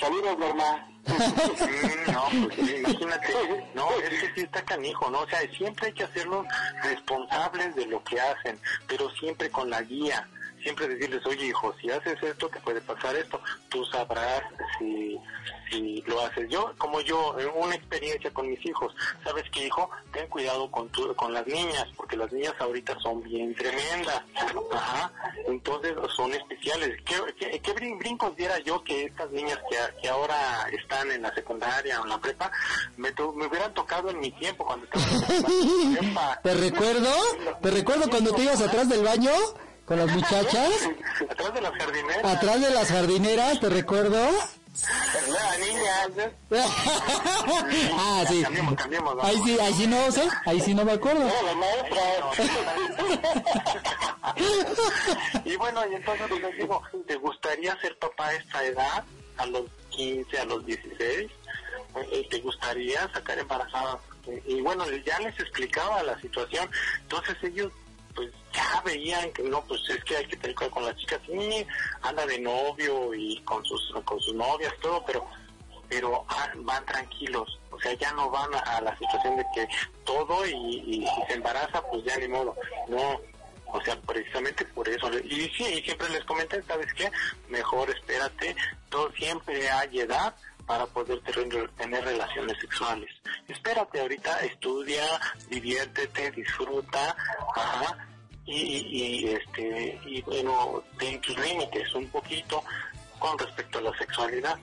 [0.00, 0.88] Saludos, Norma.
[1.06, 5.20] Mm, no, pues sí, imagínate, no, es que sí está canijo, ¿no?
[5.20, 6.46] O sea, siempre hay que hacerlos
[6.82, 10.26] responsables de lo que hacen, pero siempre con la guía,
[10.66, 14.42] siempre decirles, oye hijo, si haces esto te puede pasar esto, tú sabrás
[14.80, 15.16] si,
[15.70, 16.50] si lo haces.
[16.50, 19.88] Yo, como yo, una experiencia con mis hijos, ¿sabes qué hijo?
[20.12, 24.22] Ten cuidado con tu, con las niñas, porque las niñas ahorita son bien tremendas,
[24.72, 25.12] ajá,
[25.46, 27.00] entonces son especiales.
[27.04, 31.22] ¿Qué, qué, qué brin- brincos diera yo que estas niñas que, que ahora están en
[31.22, 32.50] la secundaria o en la prepa,
[32.96, 36.40] me, to- me hubieran tocado en mi tiempo cuando estaba en la prepa?
[36.42, 37.10] ¿Te recuerdo?
[37.62, 39.30] ¿Te recuerdo cuando te ibas atrás del baño
[39.86, 40.70] con las muchachas?
[41.30, 42.24] Atrás de las jardineras.
[42.24, 44.30] Atrás de las jardineras, ¿te recuerdo?
[45.28, 46.26] La niña.
[47.94, 48.42] ah, sí.
[48.42, 49.16] Cambiemos, cambiemos.
[49.16, 49.22] ¿no?
[49.22, 51.24] Ahí sí, ahí sí no sé, ahí sí no me acuerdo.
[51.24, 52.02] No, la maestra.
[55.44, 59.04] y bueno, y entonces les digo, ¿te gustaría ser papá a esta edad?
[59.38, 61.30] A los 15, a los 16.
[62.12, 63.98] Eh, ¿Te gustaría sacar embarazada?
[64.46, 66.68] Y bueno, ya les explicaba la situación.
[67.02, 67.72] Entonces ellos
[68.16, 71.20] pues ya veían que no, pues es que hay que tener cuidado con las chicas.
[71.26, 71.66] Sí,
[72.02, 75.24] anda de novio y con sus, con sus novias, todo, pero
[75.88, 79.68] pero ah, van tranquilos, o sea, ya no van a, la situación de que
[80.04, 82.56] todo y, y si se embaraza, pues ya ni modo,
[82.88, 83.20] no,
[83.66, 87.10] o sea, precisamente por eso, y sí, y siempre les comenté, ¿sabes qué?
[87.48, 88.56] Mejor espérate,
[88.88, 90.34] todo siempre hay edad
[90.66, 93.10] para poder tener, tener relaciones sexuales.
[93.48, 95.04] Espérate ahorita, estudia,
[95.48, 97.16] diviértete, disfruta,
[97.54, 98.08] ajá,
[98.44, 102.62] y, y, este, y bueno, ten tus límites un poquito
[103.18, 104.56] con respecto a la sexualidad.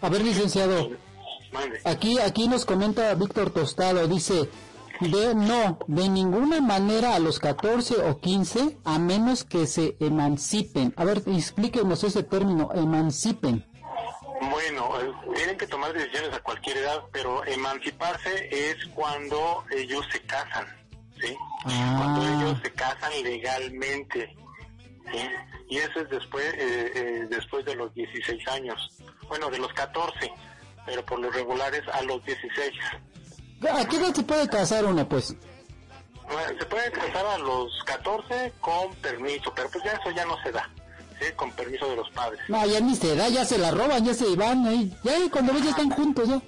[0.00, 0.90] A ver, licenciado,
[1.84, 4.48] aquí, aquí nos comenta Víctor Tostado, dice,
[5.00, 10.94] de no, de ninguna manera a los 14 o 15, a menos que se emancipen.
[10.96, 13.64] A ver, explíquenos ese término, emancipen.
[14.40, 20.20] Bueno, eh, tienen que tomar decisiones a cualquier edad, pero emanciparse es cuando ellos se
[20.22, 20.66] casan,
[21.20, 21.36] ¿sí?
[21.64, 21.94] Ah.
[21.98, 24.34] Cuando ellos se casan legalmente,
[25.10, 25.18] ¿sí?
[25.68, 28.90] Y eso es después, eh, eh, después de los 16 años.
[29.28, 30.32] Bueno, de los 14,
[30.84, 32.72] pero por lo regular es a los 16.
[33.70, 35.34] ¿A qué edad se puede casar uno, pues?
[36.28, 40.36] Bueno, Se puede casar a los 14 con permiso, pero pues ya eso ya no
[40.42, 40.68] se da,
[41.20, 41.26] ¿sí?
[41.34, 42.40] Con permiso de los padres.
[42.48, 45.52] No, ya ni se da, ya se la roban, ya se van, ahí, ya cuando
[45.52, 46.40] ves ya están juntos, ya.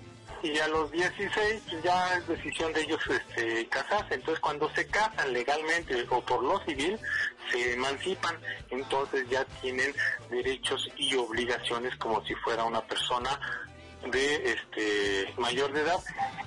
[0.42, 4.14] y a los 16 pues, ya es decisión de ellos este, casarse.
[4.14, 6.98] Entonces cuando se casan legalmente o por lo civil,
[7.50, 8.36] se emancipan,
[8.70, 9.94] entonces ya tienen
[10.30, 13.40] derechos y obligaciones como si fuera una persona
[14.10, 15.98] de este mayor de edad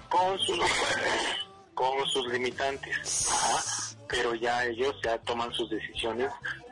[0.10, 0.60] con sus
[1.74, 6.32] con sus limitantes pero ya ellos ya toman sus decisiones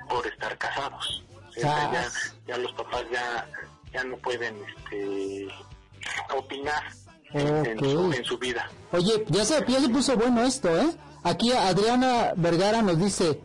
[0.09, 1.23] por estar casados
[1.61, 2.09] Ya,
[2.47, 3.47] ya los papás ya
[3.93, 5.47] ya no pueden este
[6.35, 6.83] opinar
[7.33, 8.69] en- en, su, en su vida.
[8.91, 10.89] Oye, ya se, ya se puso bueno esto, ¿eh?
[11.23, 13.41] Aquí Adriana Vergara nos dice,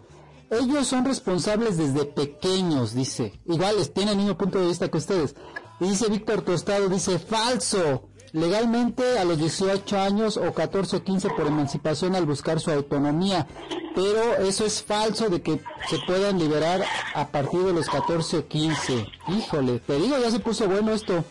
[0.51, 3.41] ellos son responsables desde pequeños, dice.
[3.47, 5.35] Igual tienen el mismo punto de vista que ustedes.
[5.81, 8.09] Y dice Víctor Tostado, dice, falso.
[8.35, 13.47] Legalmente a los 18 años o 14 o 15 por emancipación al buscar su autonomía.
[13.95, 16.83] Pero eso es falso de que se puedan liberar
[17.15, 19.07] a partir de los 14 o 15.
[19.29, 21.25] Híjole, te digo, ya se puso bueno esto.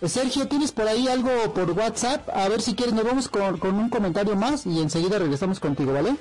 [0.00, 2.28] Eh, Sergio, ¿tienes por ahí algo por WhatsApp?
[2.34, 5.92] A ver si quieres, nos vamos con, con un comentario más y enseguida regresamos contigo,
[5.92, 6.16] ¿vale?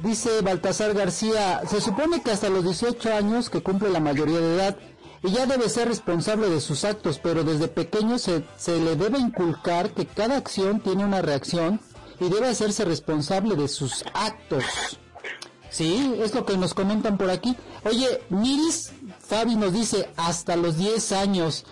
[0.00, 4.54] Dice Baltasar García, se supone que hasta los 18 años que cumple la mayoría de
[4.54, 4.76] edad
[5.22, 9.18] y ya debe ser responsable de sus actos, pero desde pequeño se, se le debe
[9.18, 11.80] inculcar que cada acción tiene una reacción
[12.18, 14.64] y debe hacerse responsable de sus actos.
[15.70, 17.56] Sí, es lo que nos comentan por aquí.
[17.84, 21.64] Oye, Miris Fabi nos dice hasta los 10 años.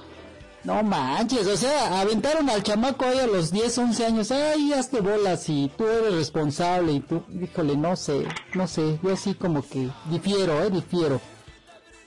[0.65, 4.31] No manches, o sea, aventaron al chamaco ahí a los 10, 11 años.
[4.31, 9.13] Ay, hazte bolas y tú eres responsable y tú, híjole, no sé, no sé, yo
[9.13, 11.21] así como que difiero, eh, difiero.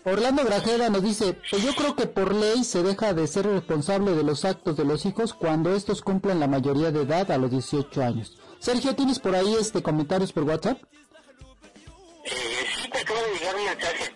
[0.05, 4.11] Orlando Grajera nos dice, pues yo creo que por ley se deja de ser responsable
[4.11, 7.49] de los actos de los hijos cuando estos cumplen la mayoría de edad a los
[7.51, 8.37] 18 años.
[8.59, 10.77] Sergio, ¿tienes por ahí este comentarios por WhatsApp?
[12.25, 12.31] Eh,
[12.75, 14.13] sí, me acaba de llegar un mensaje.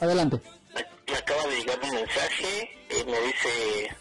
[0.00, 0.40] Adelante.
[0.74, 2.70] Me, me acaba de llegar un mensaje.
[2.90, 3.96] eh, me dice,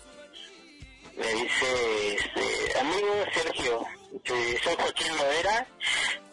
[1.15, 3.85] me dice, este, amigo Sergio,
[4.25, 5.67] soy Joaquín Loera.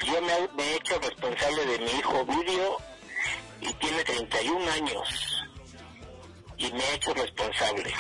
[0.07, 2.77] Yo me, me he hecho responsable de mi hijo Vidio
[3.61, 5.09] y tiene 31 años.
[6.59, 7.93] Y me he hecho responsable.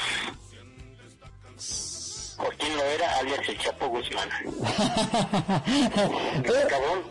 [2.36, 4.28] Joaquín Loera, alias el Chapo Guzmán.
[6.68, 7.02] Cabrón,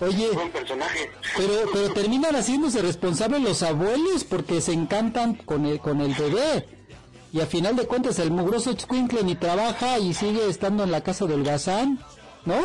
[0.00, 1.10] Oye, buen personaje.
[1.36, 6.68] pero, pero terminan haciéndose responsables los abuelos porque se encantan con el, con el bebé.
[7.32, 11.02] Y a final de cuentas el mugroso Chquinkle ni trabaja y sigue estando en la
[11.02, 11.98] casa del gazán,
[12.46, 12.56] ¿no?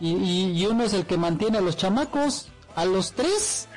[0.00, 3.68] Y, y, y uno es el que mantiene a los chamacos, a los tres.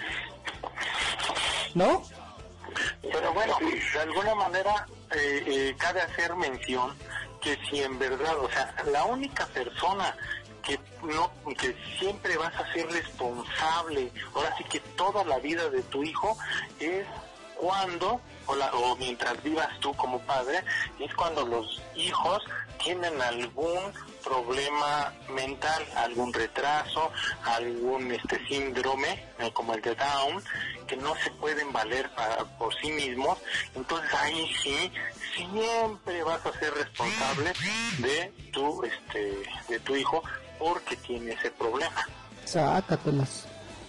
[1.74, 2.04] ¿No?
[3.02, 3.56] Pero bueno,
[3.94, 6.96] de alguna manera eh, eh, cabe hacer mención
[7.42, 10.16] que si en verdad, o sea, la única persona
[10.64, 15.84] que no que siempre vas a ser responsable, ahora sí que toda la vida de
[15.84, 16.38] tu hijo
[16.80, 17.06] es
[17.56, 20.64] cuando o, la- o mientras vivas tú como padre
[21.00, 22.42] es cuando los hijos
[22.82, 23.80] tienen algún
[24.24, 27.12] problema mental, algún retraso,
[27.44, 30.44] algún este síndrome eh, como el de Down
[30.94, 33.38] que no se pueden valer para, por sí mismos,
[33.76, 34.92] entonces ahí sí
[35.36, 37.54] siempre vas a ser responsable
[38.00, 40.22] de tu este de tu hijo
[40.60, 42.06] porque tiene ese problema.
[42.46, 43.46] Sácatelas.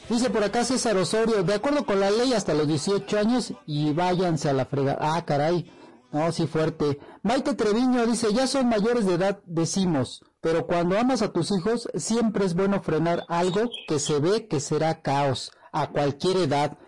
[0.08, 3.92] Dice por acá César Osorio, de acuerdo con la ley hasta los 18 años y
[3.92, 4.96] váyanse a la frega.
[5.00, 5.70] Ah, caray.
[6.12, 7.00] No, sí fuerte.
[7.22, 11.88] Maite Treviño dice, ya son mayores de edad, decimos, pero cuando amas a tus hijos,
[11.96, 16.78] siempre es bueno frenar algo que se ve que será caos, a cualquier edad.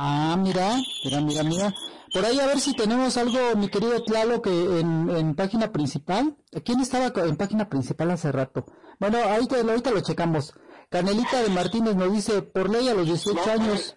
[0.00, 1.74] Ah, mira, mira, mira, mira.
[2.14, 6.36] Por ahí a ver si tenemos algo, mi querido Tlalo, que en, en página principal.
[6.64, 8.64] ¿Quién estaba en página principal hace rato?
[9.00, 10.54] Bueno, ahorita, ahorita lo checamos.
[10.88, 13.96] Canelita de Martínez nos dice, por ley a los 18 años.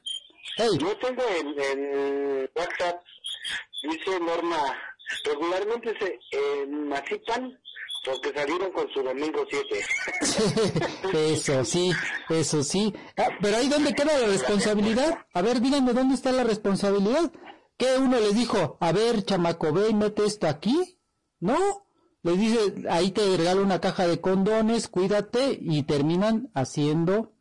[0.58, 3.00] Hey, Yo tengo en, en WhatsApp,
[3.84, 4.58] dice Norma,
[5.24, 6.20] regularmente se
[6.64, 7.60] emancipan
[8.04, 9.82] porque salieron con su domingo 7.
[11.34, 11.92] eso sí,
[12.30, 12.94] eso sí.
[13.18, 15.26] Ah, pero ahí dónde queda la responsabilidad.
[15.34, 17.32] A ver, díganme dónde está la responsabilidad.
[17.78, 18.78] ¿Qué uno les dijo?
[18.80, 21.00] A ver, chamaco, ve y mete esto aquí.
[21.40, 21.58] No.
[22.24, 27.34] Les dice, ahí te regalo una caja de condones, cuídate, y terminan haciendo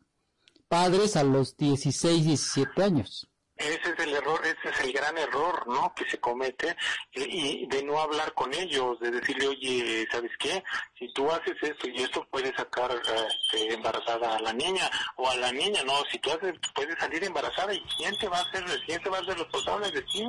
[0.68, 3.29] padres a los 16, 17 años.
[3.61, 5.92] Ese es el error, ese es el gran error, ¿no?
[5.94, 6.74] Que se comete
[7.12, 10.64] y, y de no hablar con ellos, de decirle, oye, ¿sabes qué?
[10.98, 15.36] Si tú haces esto y esto puedes sacar este, embarazada a la niña o a
[15.36, 18.64] la niña, no, si tú haces, puedes salir embarazada y quién te va a hacer,
[18.86, 20.24] quién te va a hacer responsable de ti.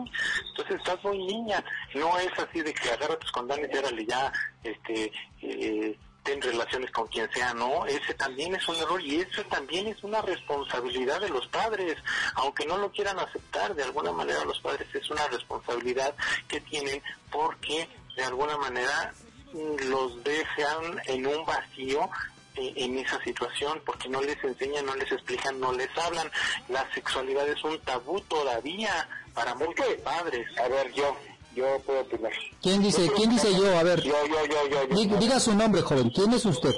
[0.50, 1.64] Entonces estás muy niña,
[1.94, 4.32] no es así de que agarra tus condones y órale ya,
[4.64, 5.12] este,
[5.42, 9.88] eh, ten relaciones con quien sea, no, ese también es un error y eso también
[9.88, 11.98] es una responsabilidad de los padres,
[12.36, 16.14] aunque no lo quieran aceptar, de alguna manera los padres es una responsabilidad
[16.48, 17.02] que tienen
[17.32, 19.14] porque de alguna manera
[19.54, 22.10] los dejan en un vacío
[22.56, 26.30] eh, en esa situación porque no les enseñan, no les explican, no les hablan.
[26.70, 30.48] La sexualidad es un tabú todavía para muchos padres.
[30.58, 31.16] A ver, yo,
[31.56, 32.32] yo puedo opinar.
[32.62, 33.78] ¿Quién dice, quién dice yo?
[33.78, 34.96] A ver, Yo, yo, yo, yo, yo.
[34.96, 36.10] di- diga su nombre, joven.
[36.10, 36.74] ¿Quién es usted?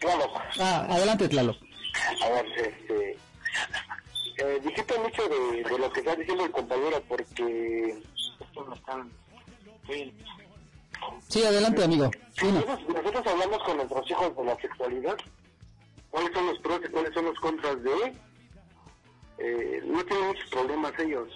[0.00, 0.24] Claro.
[0.60, 1.56] Ah, adelante, Tlalo.
[2.22, 3.18] A ver, este...
[4.38, 7.98] Eh, dijiste mucho de, de lo que está diciendo el compañero porque
[9.86, 10.14] sí.
[11.28, 12.10] Sí, adelante, amigo.
[12.42, 15.16] Nosotros, nosotros hablamos con nuestros hijos de la sexualidad,
[16.10, 18.12] cuáles son los pros y cuáles son los contras de,
[19.38, 21.28] eh, no tienen muchos problemas ellos.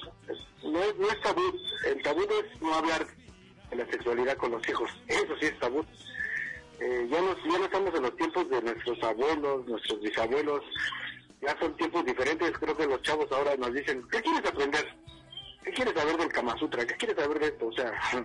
[0.62, 1.42] No no es tabú,
[1.86, 3.06] el tabú es no hablar
[3.70, 5.84] de la sexualidad con los hijos, eso sí es tabú.
[6.80, 10.62] Eh, ya, no, ya no estamos en los tiempos de nuestros abuelos, nuestros bisabuelos,
[11.42, 14.86] ya son tiempos diferentes, creo que los chavos ahora nos dicen, ¿qué quieres aprender?
[15.62, 16.86] ¿Qué quieres saber del Kama Sutra?
[16.86, 17.66] ¿Qué quieres saber de esto?
[17.66, 17.92] O sea,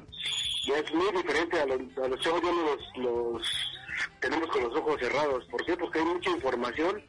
[0.68, 3.78] ya es muy diferente a los, a los chavos, ya no los, los
[4.22, 5.46] tenemos con los ojos cerrados.
[5.46, 5.76] ¿Por qué?
[5.76, 7.04] Porque hay mucha información,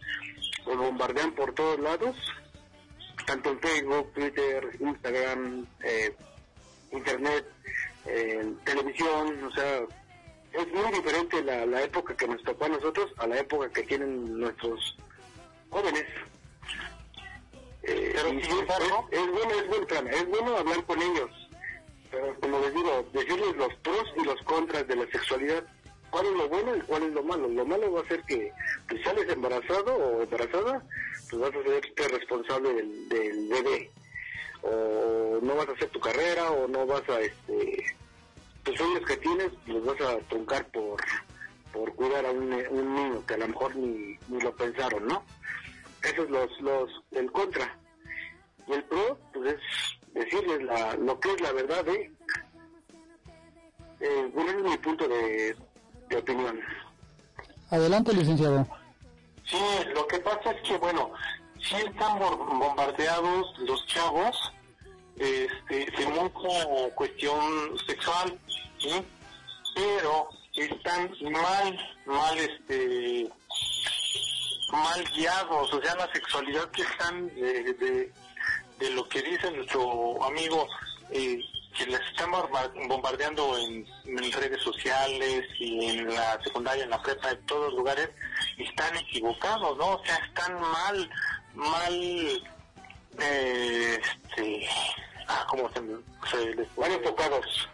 [0.66, 2.16] nos bombardean por todos lados,
[3.26, 6.14] tanto en Facebook, Twitter, Instagram, eh,
[6.92, 7.44] Internet,
[8.06, 9.80] eh, televisión, o sea,
[10.52, 13.82] es muy diferente la, la época que nos tocó a nosotros a la época que
[13.82, 14.96] tienen nuestros
[15.70, 16.04] jóvenes.
[17.82, 21.02] Eh, Pero sin es, embargo- es- es bueno, es bueno, espérame, es bueno hablar con
[21.02, 21.30] ellos,
[22.10, 25.64] pero como les digo, decirles los pros y los contras de la sexualidad,
[26.10, 27.48] cuál es lo bueno y cuál es lo malo.
[27.48, 28.52] Lo malo va a ser que
[28.90, 30.82] si sales embarazado o embarazada,
[31.30, 33.90] pues vas a ser responsable del, del bebé,
[34.62, 37.84] o no vas a hacer tu carrera, o no vas a, este,
[38.62, 41.00] tus sueños que tienes los vas a truncar por
[41.76, 45.22] por cuidar a un, niño que a lo mejor ni, ni lo pensaron, ¿no?
[46.02, 47.76] Eso es los, los, el contra.
[48.66, 49.60] Y el pro, pues es
[50.14, 52.10] decirles la, lo que es la verdad, ¿eh?
[54.00, 55.54] eh bueno, es mi punto de,
[56.08, 56.60] de opinión.
[57.70, 58.66] Adelante, licenciado.
[59.44, 59.58] Sí,
[59.94, 61.12] lo que pasa es que, bueno,
[61.60, 64.52] sí están bombardeados los chavos
[65.16, 68.38] este, de mucha cuestión sexual,
[68.78, 69.02] ¿sí?
[69.74, 73.28] Pero están mal, mal, este,
[74.72, 78.12] mal guiados, o sea, la sexualidad que están de, de,
[78.78, 80.66] de lo que dice nuestro amigo,
[81.10, 81.40] eh,
[81.76, 87.02] que les están bomba- bombardeando en, en redes sociales y en la secundaria, en la
[87.02, 88.08] prepa, en todos lugares,
[88.58, 89.94] están equivocados, ¿no?
[89.94, 91.10] O sea, están mal,
[91.54, 92.42] mal
[93.18, 94.68] eh, este,
[95.28, 95.80] ah, ¿cómo se,
[96.30, 97.68] se les Mal enfocados.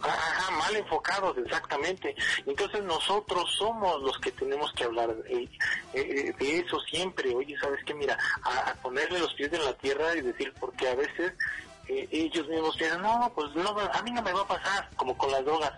[0.00, 2.14] Ajá, mal enfocados, exactamente.
[2.46, 5.48] Entonces nosotros somos los que tenemos que hablar de,
[5.92, 7.34] eh, de eso siempre.
[7.34, 7.94] Oye, ¿sabes qué?
[7.94, 11.32] Mira, a, a ponerle los pies en la tierra y decir, porque a veces
[11.88, 15.30] ellos mismos piensan, no, pues no, a mí no me va a pasar, como con
[15.30, 15.72] las drogas.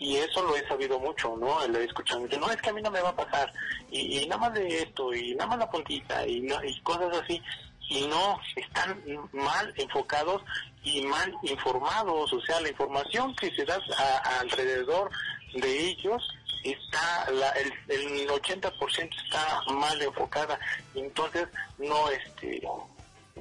[0.00, 1.66] Y eso lo he sabido mucho, ¿no?
[1.66, 2.38] Lo he escuchado mucho.
[2.38, 3.52] No, es que a mí no me va a pasar.
[3.90, 7.16] Y, y nada más de esto, y nada más la puntita, y, no- y cosas
[7.18, 7.42] así.
[7.90, 9.02] Y no, están
[9.32, 10.42] mal enfocados
[10.84, 12.32] y mal informados.
[12.32, 15.10] O sea, la información que se da a alrededor
[15.54, 16.22] de ellos
[16.62, 20.60] está, la, el, el 80% está mal enfocada.
[20.94, 21.48] Entonces,
[21.78, 22.62] no, este,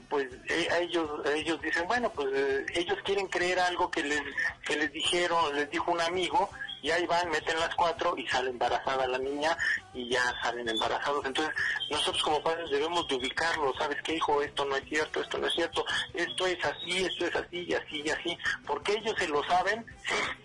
[0.09, 4.21] pues eh, ellos ellos dicen bueno pues eh, ellos quieren creer algo que les
[4.65, 6.49] que les dijeron les dijo un amigo
[6.81, 9.57] y ahí van meten las cuatro y sale embarazada la niña
[9.93, 11.53] y ya salen embarazados entonces
[11.89, 15.47] nosotros como padres debemos de ubicarlo sabes qué hijo esto no es cierto esto no
[15.47, 19.27] es cierto esto es así esto es así y así y así porque ellos se
[19.27, 19.85] lo saben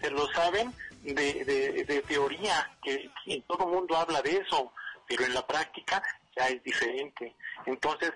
[0.01, 4.73] se lo saben de, de, de teoría que sí, todo mundo habla de eso
[5.07, 6.03] pero en la práctica
[6.37, 7.35] ya es diferente.
[7.67, 8.13] Entonces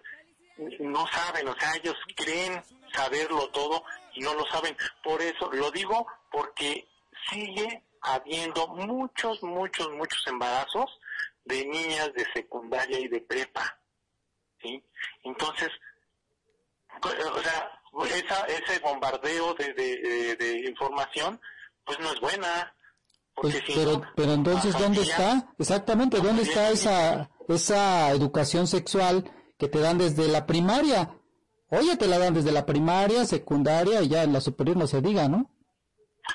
[0.81, 2.63] no saben, o sea, ellos creen
[2.95, 3.83] saberlo todo
[4.15, 4.77] y no lo saben.
[5.03, 6.89] Por eso lo digo porque
[7.31, 10.99] sigue habiendo muchos, muchos, muchos embarazos
[11.45, 13.79] de niñas de secundaria y de prepa.
[14.63, 14.83] ¿sí?
[15.25, 15.69] Entonces,
[17.03, 17.71] o sea,
[18.15, 21.41] esa, ese bombardeo de, de, de- de información,
[21.85, 22.73] pues no es buena.
[23.35, 25.49] Pues, si pero, no, pero entonces, ¿dónde familia- está?
[25.59, 31.11] Exactamente, ¿dónde está esa, esa educación sexual que te dan desde la primaria?
[31.71, 35.01] Oye, te la dan desde la primaria, secundaria y ya en la superior no se
[35.01, 35.51] diga, ¿no?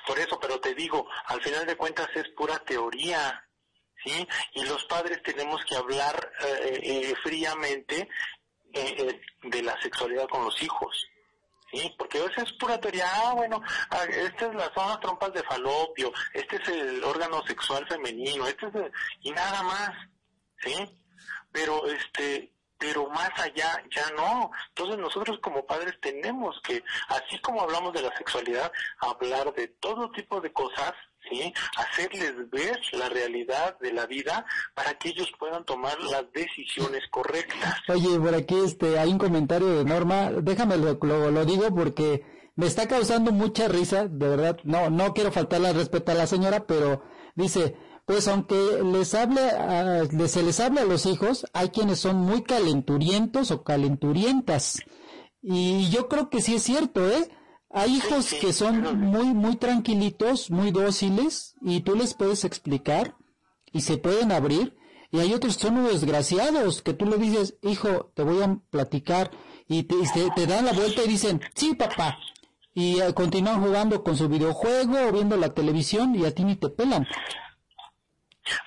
[0.07, 3.45] Por eso, pero te digo, al final de cuentas es pura teoría,
[4.03, 4.27] ¿sí?
[4.55, 8.09] Y los padres tenemos que hablar eh, eh, fríamente
[8.73, 11.07] eh, eh, de la sexualidad con los hijos.
[11.71, 13.61] Sí, porque a es pura teoría, ah, bueno,
[13.91, 18.67] ah, estas las- son las trompas de falopio, este es el órgano sexual femenino, este
[18.67, 18.73] es
[19.21, 19.91] y nada más,
[20.63, 20.75] ¿sí?
[21.53, 24.49] Pero este, pero más allá ya no.
[24.69, 30.09] Entonces nosotros como padres tenemos que, así como hablamos de la sexualidad, hablar de todo
[30.09, 30.93] tipo de cosas,
[31.29, 31.53] ¿sí?
[31.77, 37.75] Hacerles ver la realidad de la vida para que ellos puedan tomar las decisiones correctas.
[37.87, 42.25] Oye, por aquí este, hay un comentario de Norma, déjame lo, lo, lo digo porque
[42.55, 46.25] me está causando mucha risa, de verdad, no, no quiero faltarle al respeto a la
[46.25, 47.03] señora, pero
[47.35, 47.75] dice,
[48.05, 52.43] pues aunque les hable, a- se les hable a los hijos, hay quienes son muy
[52.43, 54.79] calenturientos o calenturientas.
[55.41, 57.29] Y yo creo que sí es cierto, ¿eh?
[57.69, 63.15] Hay hijos sí, que son muy, muy tranquilitos, muy dóciles, y tú les puedes explicar,
[63.71, 64.75] y se pueden abrir,
[65.09, 68.59] y hay otros que son unos desgraciados, que tú le dices, hijo, te voy a
[68.69, 69.31] platicar,
[69.69, 72.17] y te, y te, te dan la vuelta y dicen, sí, papá,
[72.73, 76.57] y eh, continúan jugando con su videojuego o viendo la televisión y a ti ni
[76.57, 77.07] te pelan.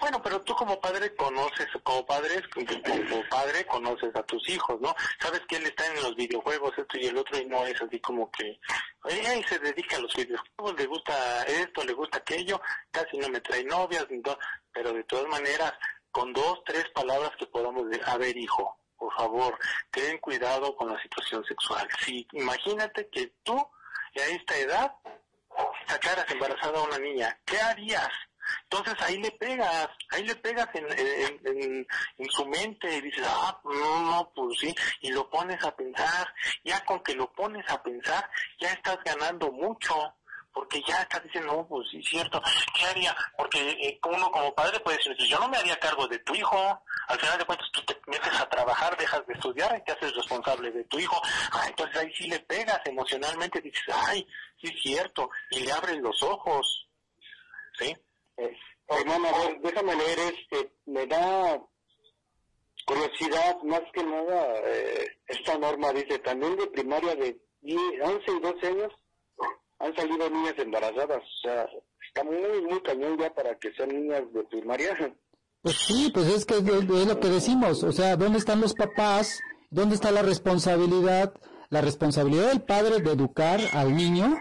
[0.00, 4.94] Bueno, pero tú como padre conoces, como padres, como padre conoces a tus hijos, ¿no?
[5.20, 7.98] Sabes que él está en los videojuegos, esto y el otro, y no es así
[8.00, 8.58] como que,
[9.02, 12.60] oye, él se dedica a los videojuegos, le gusta esto, le gusta aquello,
[12.92, 14.38] casi no me trae novias, ni to-
[14.72, 15.72] pero de todas maneras,
[16.12, 19.58] con dos, tres palabras que podamos decir, a ver, hijo, por favor,
[19.90, 21.88] ten cuidado con la situación sexual.
[22.00, 24.92] Si, imagínate que tú, a esta edad,
[25.88, 28.08] sacaras embarazada a una niña, ¿qué harías?
[28.64, 31.86] Entonces ahí le pegas, ahí le pegas en,
[32.30, 36.32] su mente y dices, ah, no, no, pues sí, y lo pones a pensar,
[36.64, 38.28] ya con que lo pones a pensar,
[38.58, 39.94] ya estás ganando mucho,
[40.52, 42.40] porque ya estás diciendo, no, pues sí, cierto,
[42.74, 43.14] ¿qué haría?
[43.36, 46.82] Porque eh, uno como padre puede decir, yo no me haría cargo de tu hijo,
[47.08, 50.14] al final de cuentas tú te metes a trabajar, dejas de estudiar y te haces
[50.14, 51.20] responsable de tu hijo,
[51.52, 54.26] ah, entonces ahí sí le pegas emocionalmente, dices, ay,
[54.60, 56.88] sí es cierto, y le abres los ojos,
[57.78, 57.94] ¿sí?
[58.36, 58.56] Eh,
[58.88, 60.72] hermano, a ver, déjame leer este.
[60.86, 61.60] Me da
[62.86, 68.40] curiosidad, más que nada, eh, esta norma dice, también de primaria de 10, 11 y
[68.40, 68.92] 12 años
[69.78, 71.22] han salido niñas embarazadas.
[71.22, 71.68] O sea,
[72.06, 75.14] está muy, muy cañón ya para que sean niñas de primaria.
[75.62, 78.74] Pues sí, pues es que es, es lo que decimos, o sea, ¿dónde están los
[78.74, 79.40] papás?
[79.70, 81.34] ¿Dónde está la responsabilidad?
[81.70, 84.36] La responsabilidad del padre de educar al niño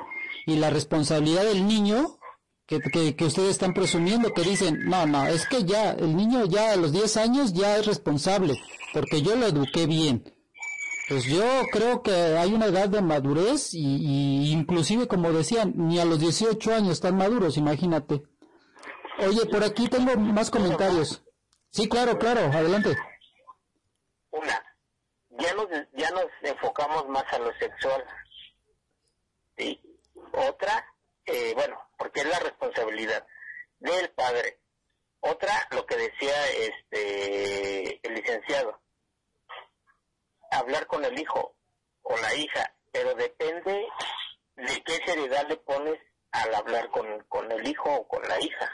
[0.46, 2.18] y la responsabilidad del niño
[2.66, 6.46] que, que, que ustedes están presumiendo, que dicen, no, no, es que ya, el niño
[6.46, 8.56] ya a los 10 años ya es responsable,
[8.94, 10.24] porque yo lo eduqué bien.
[11.10, 16.00] Pues yo creo que hay una edad de madurez y, y inclusive, como decían, ni
[16.00, 18.24] a los 18 años están maduros, imagínate.
[19.20, 21.24] Oye, por aquí tengo más comentarios.
[21.70, 22.96] Sí, claro, claro, adelante.
[24.32, 24.64] Una,
[25.32, 28.04] ya nos, ya nos enfocamos más a lo sexual.
[29.58, 29.82] ¿sí?
[30.32, 30.86] Otra,
[31.26, 33.26] eh, bueno, porque es la responsabilidad
[33.80, 34.60] del padre.
[35.20, 38.82] Otra, lo que decía este el licenciado,
[40.52, 41.56] hablar con el hijo
[42.02, 43.88] o la hija, pero depende
[44.56, 46.00] de qué seriedad le pones
[46.32, 48.72] al hablar con, con el hijo o con la hija.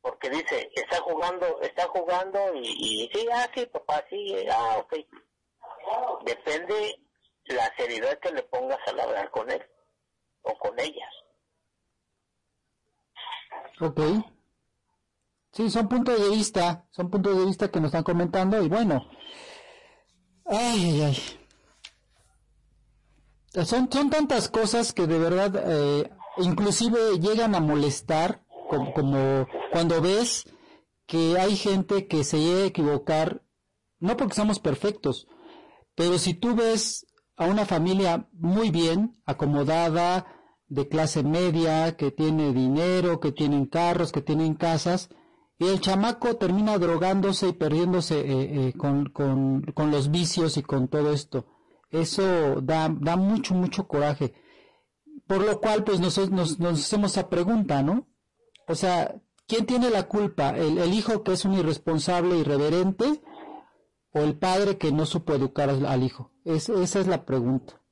[0.00, 4.94] Porque dice, está jugando, está jugando y, y sí, ah, sí, papá, sí, ah, ok.
[6.24, 7.00] Depende
[7.44, 9.62] la seriedad que le pongas al hablar con él
[10.42, 11.12] o con ellas.
[13.80, 14.00] Ok.
[15.52, 19.08] Sí, son puntos de vista, son puntos de vista que nos están comentando y bueno.
[20.44, 21.18] Ay, ay, ay.
[23.64, 30.00] Son, son tantas cosas que de verdad eh, inclusive llegan a molestar, como, como cuando
[30.00, 30.44] ves
[31.06, 33.42] que hay gente que se llega a equivocar,
[33.98, 35.26] no porque somos perfectos,
[35.94, 37.06] pero si tú ves
[37.36, 40.37] a una familia muy bien, acomodada,
[40.68, 45.10] de clase media, que tiene dinero, que tienen carros, que tienen casas,
[45.58, 50.62] y el chamaco termina drogándose y perdiéndose eh, eh, con, con, con los vicios y
[50.62, 51.46] con todo esto.
[51.90, 54.34] Eso da, da mucho, mucho coraje.
[55.26, 58.06] Por lo cual, pues nosotros nos, nos hacemos esa pregunta, ¿no?
[58.68, 60.50] O sea, ¿quién tiene la culpa?
[60.56, 63.20] ¿El, el hijo que es un irresponsable, irreverente?
[64.12, 66.30] ¿O el padre que no supo educar al, al hijo?
[66.44, 67.82] Es, esa es la pregunta.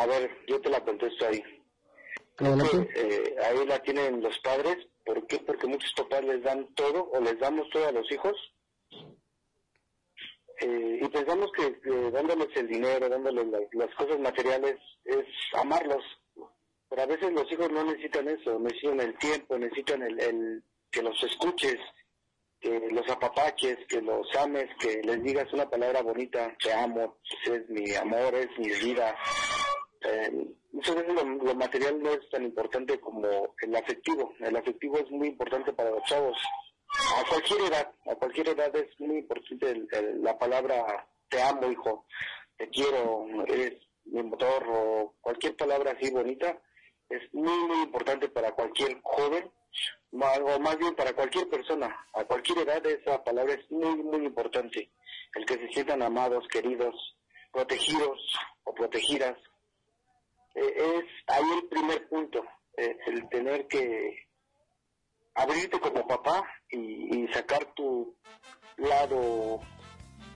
[0.00, 1.42] A ver, yo te la contesto ahí.
[2.36, 2.88] Creo Adelante.
[2.92, 4.76] que eh, ahí la tienen los padres.
[5.04, 5.38] ¿Por qué?
[5.38, 8.34] Porque muchos papás les dan todo o les damos todo a los hijos.
[10.60, 15.24] Eh, y pensamos que eh, dándoles el dinero, dándoles la- las cosas materiales, es
[15.54, 16.02] amarlos.
[16.88, 21.02] Pero a veces los hijos no necesitan eso, necesitan el tiempo, necesitan el, el que
[21.02, 21.76] los escuches,
[22.60, 27.68] que los apapaches, que los ames, que les digas una palabra bonita, te amo, es
[27.68, 29.14] mi amor, es mi vida.
[30.02, 34.34] Eh, muchas veces lo, material no es tan importante como el afectivo.
[34.40, 36.38] El afectivo es muy importante para los chavos.
[37.18, 42.06] A cualquier edad, a cualquier edad es muy importante el- la palabra te amo, hijo,
[42.56, 43.74] te quiero, eres
[44.04, 46.58] mi motor o cualquier palabra así bonita.
[47.08, 49.50] Es muy, muy importante para cualquier joven
[50.12, 54.90] o más bien para cualquier persona, a cualquier edad esa palabra es muy, muy importante.
[55.34, 56.94] El que se sientan amados, queridos,
[57.52, 58.18] protegidos
[58.64, 59.36] o protegidas.
[60.56, 62.44] Eh, es ahí el primer punto,
[62.76, 64.16] eh, el tener que
[65.34, 68.16] abrirte como papá y, y sacar tu
[68.78, 69.60] lado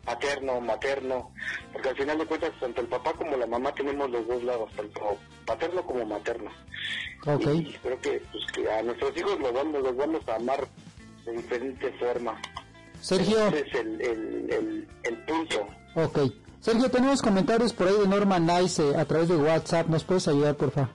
[0.04, 1.32] paterno, materno,
[1.72, 4.70] porque al final de cuentas tanto el papá como la mamá tenemos los dos lados,
[4.76, 6.50] tanto paterno como materno.
[7.26, 7.46] Ok.
[7.54, 10.66] Y creo que, pues, que a nuestros hijos los vamos, los vamos a amar
[11.24, 12.40] de diferente forma.
[13.00, 15.66] Sergio, Ese es el, el, el, el punto.
[15.94, 16.18] ok.
[16.60, 19.88] Sergio, tenemos comentarios por ahí de Norma Nice a través de WhatsApp.
[19.88, 20.90] ¿Nos puedes ayudar, por favor?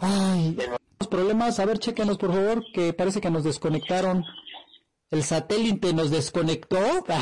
[0.00, 0.58] Ay,
[0.98, 1.60] los problemas.
[1.60, 4.24] A ver, chequenos, por favor, que parece que nos desconectaron.
[5.10, 6.78] El satélite nos desconectó.
[7.06, 7.16] Santo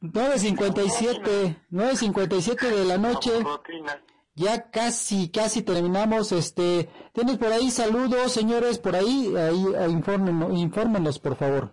[0.00, 3.30] 9.57, 9.57 de la noche.
[3.40, 4.02] Rutina.
[4.34, 6.32] Ya casi, casi terminamos.
[6.32, 8.78] Este, ¿tienes por ahí saludos, señores?
[8.78, 11.72] Por ahí, ahí, ahí infórmenos, infórmenos, por favor.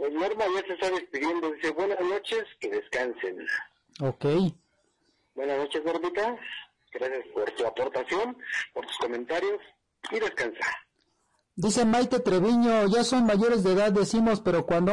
[0.00, 1.52] El Norma ya se está despidiendo.
[1.52, 3.46] Dice, buenas noches, que descansen.
[4.00, 4.24] Ok.
[5.34, 6.36] Buenas noches, Normita.
[6.92, 8.36] Gracias por tu aportación,
[8.72, 9.60] por tus comentarios
[10.10, 10.66] y descansa.
[11.54, 14.92] Dice Maite Treviño, ya son mayores de edad, decimos, pero cuando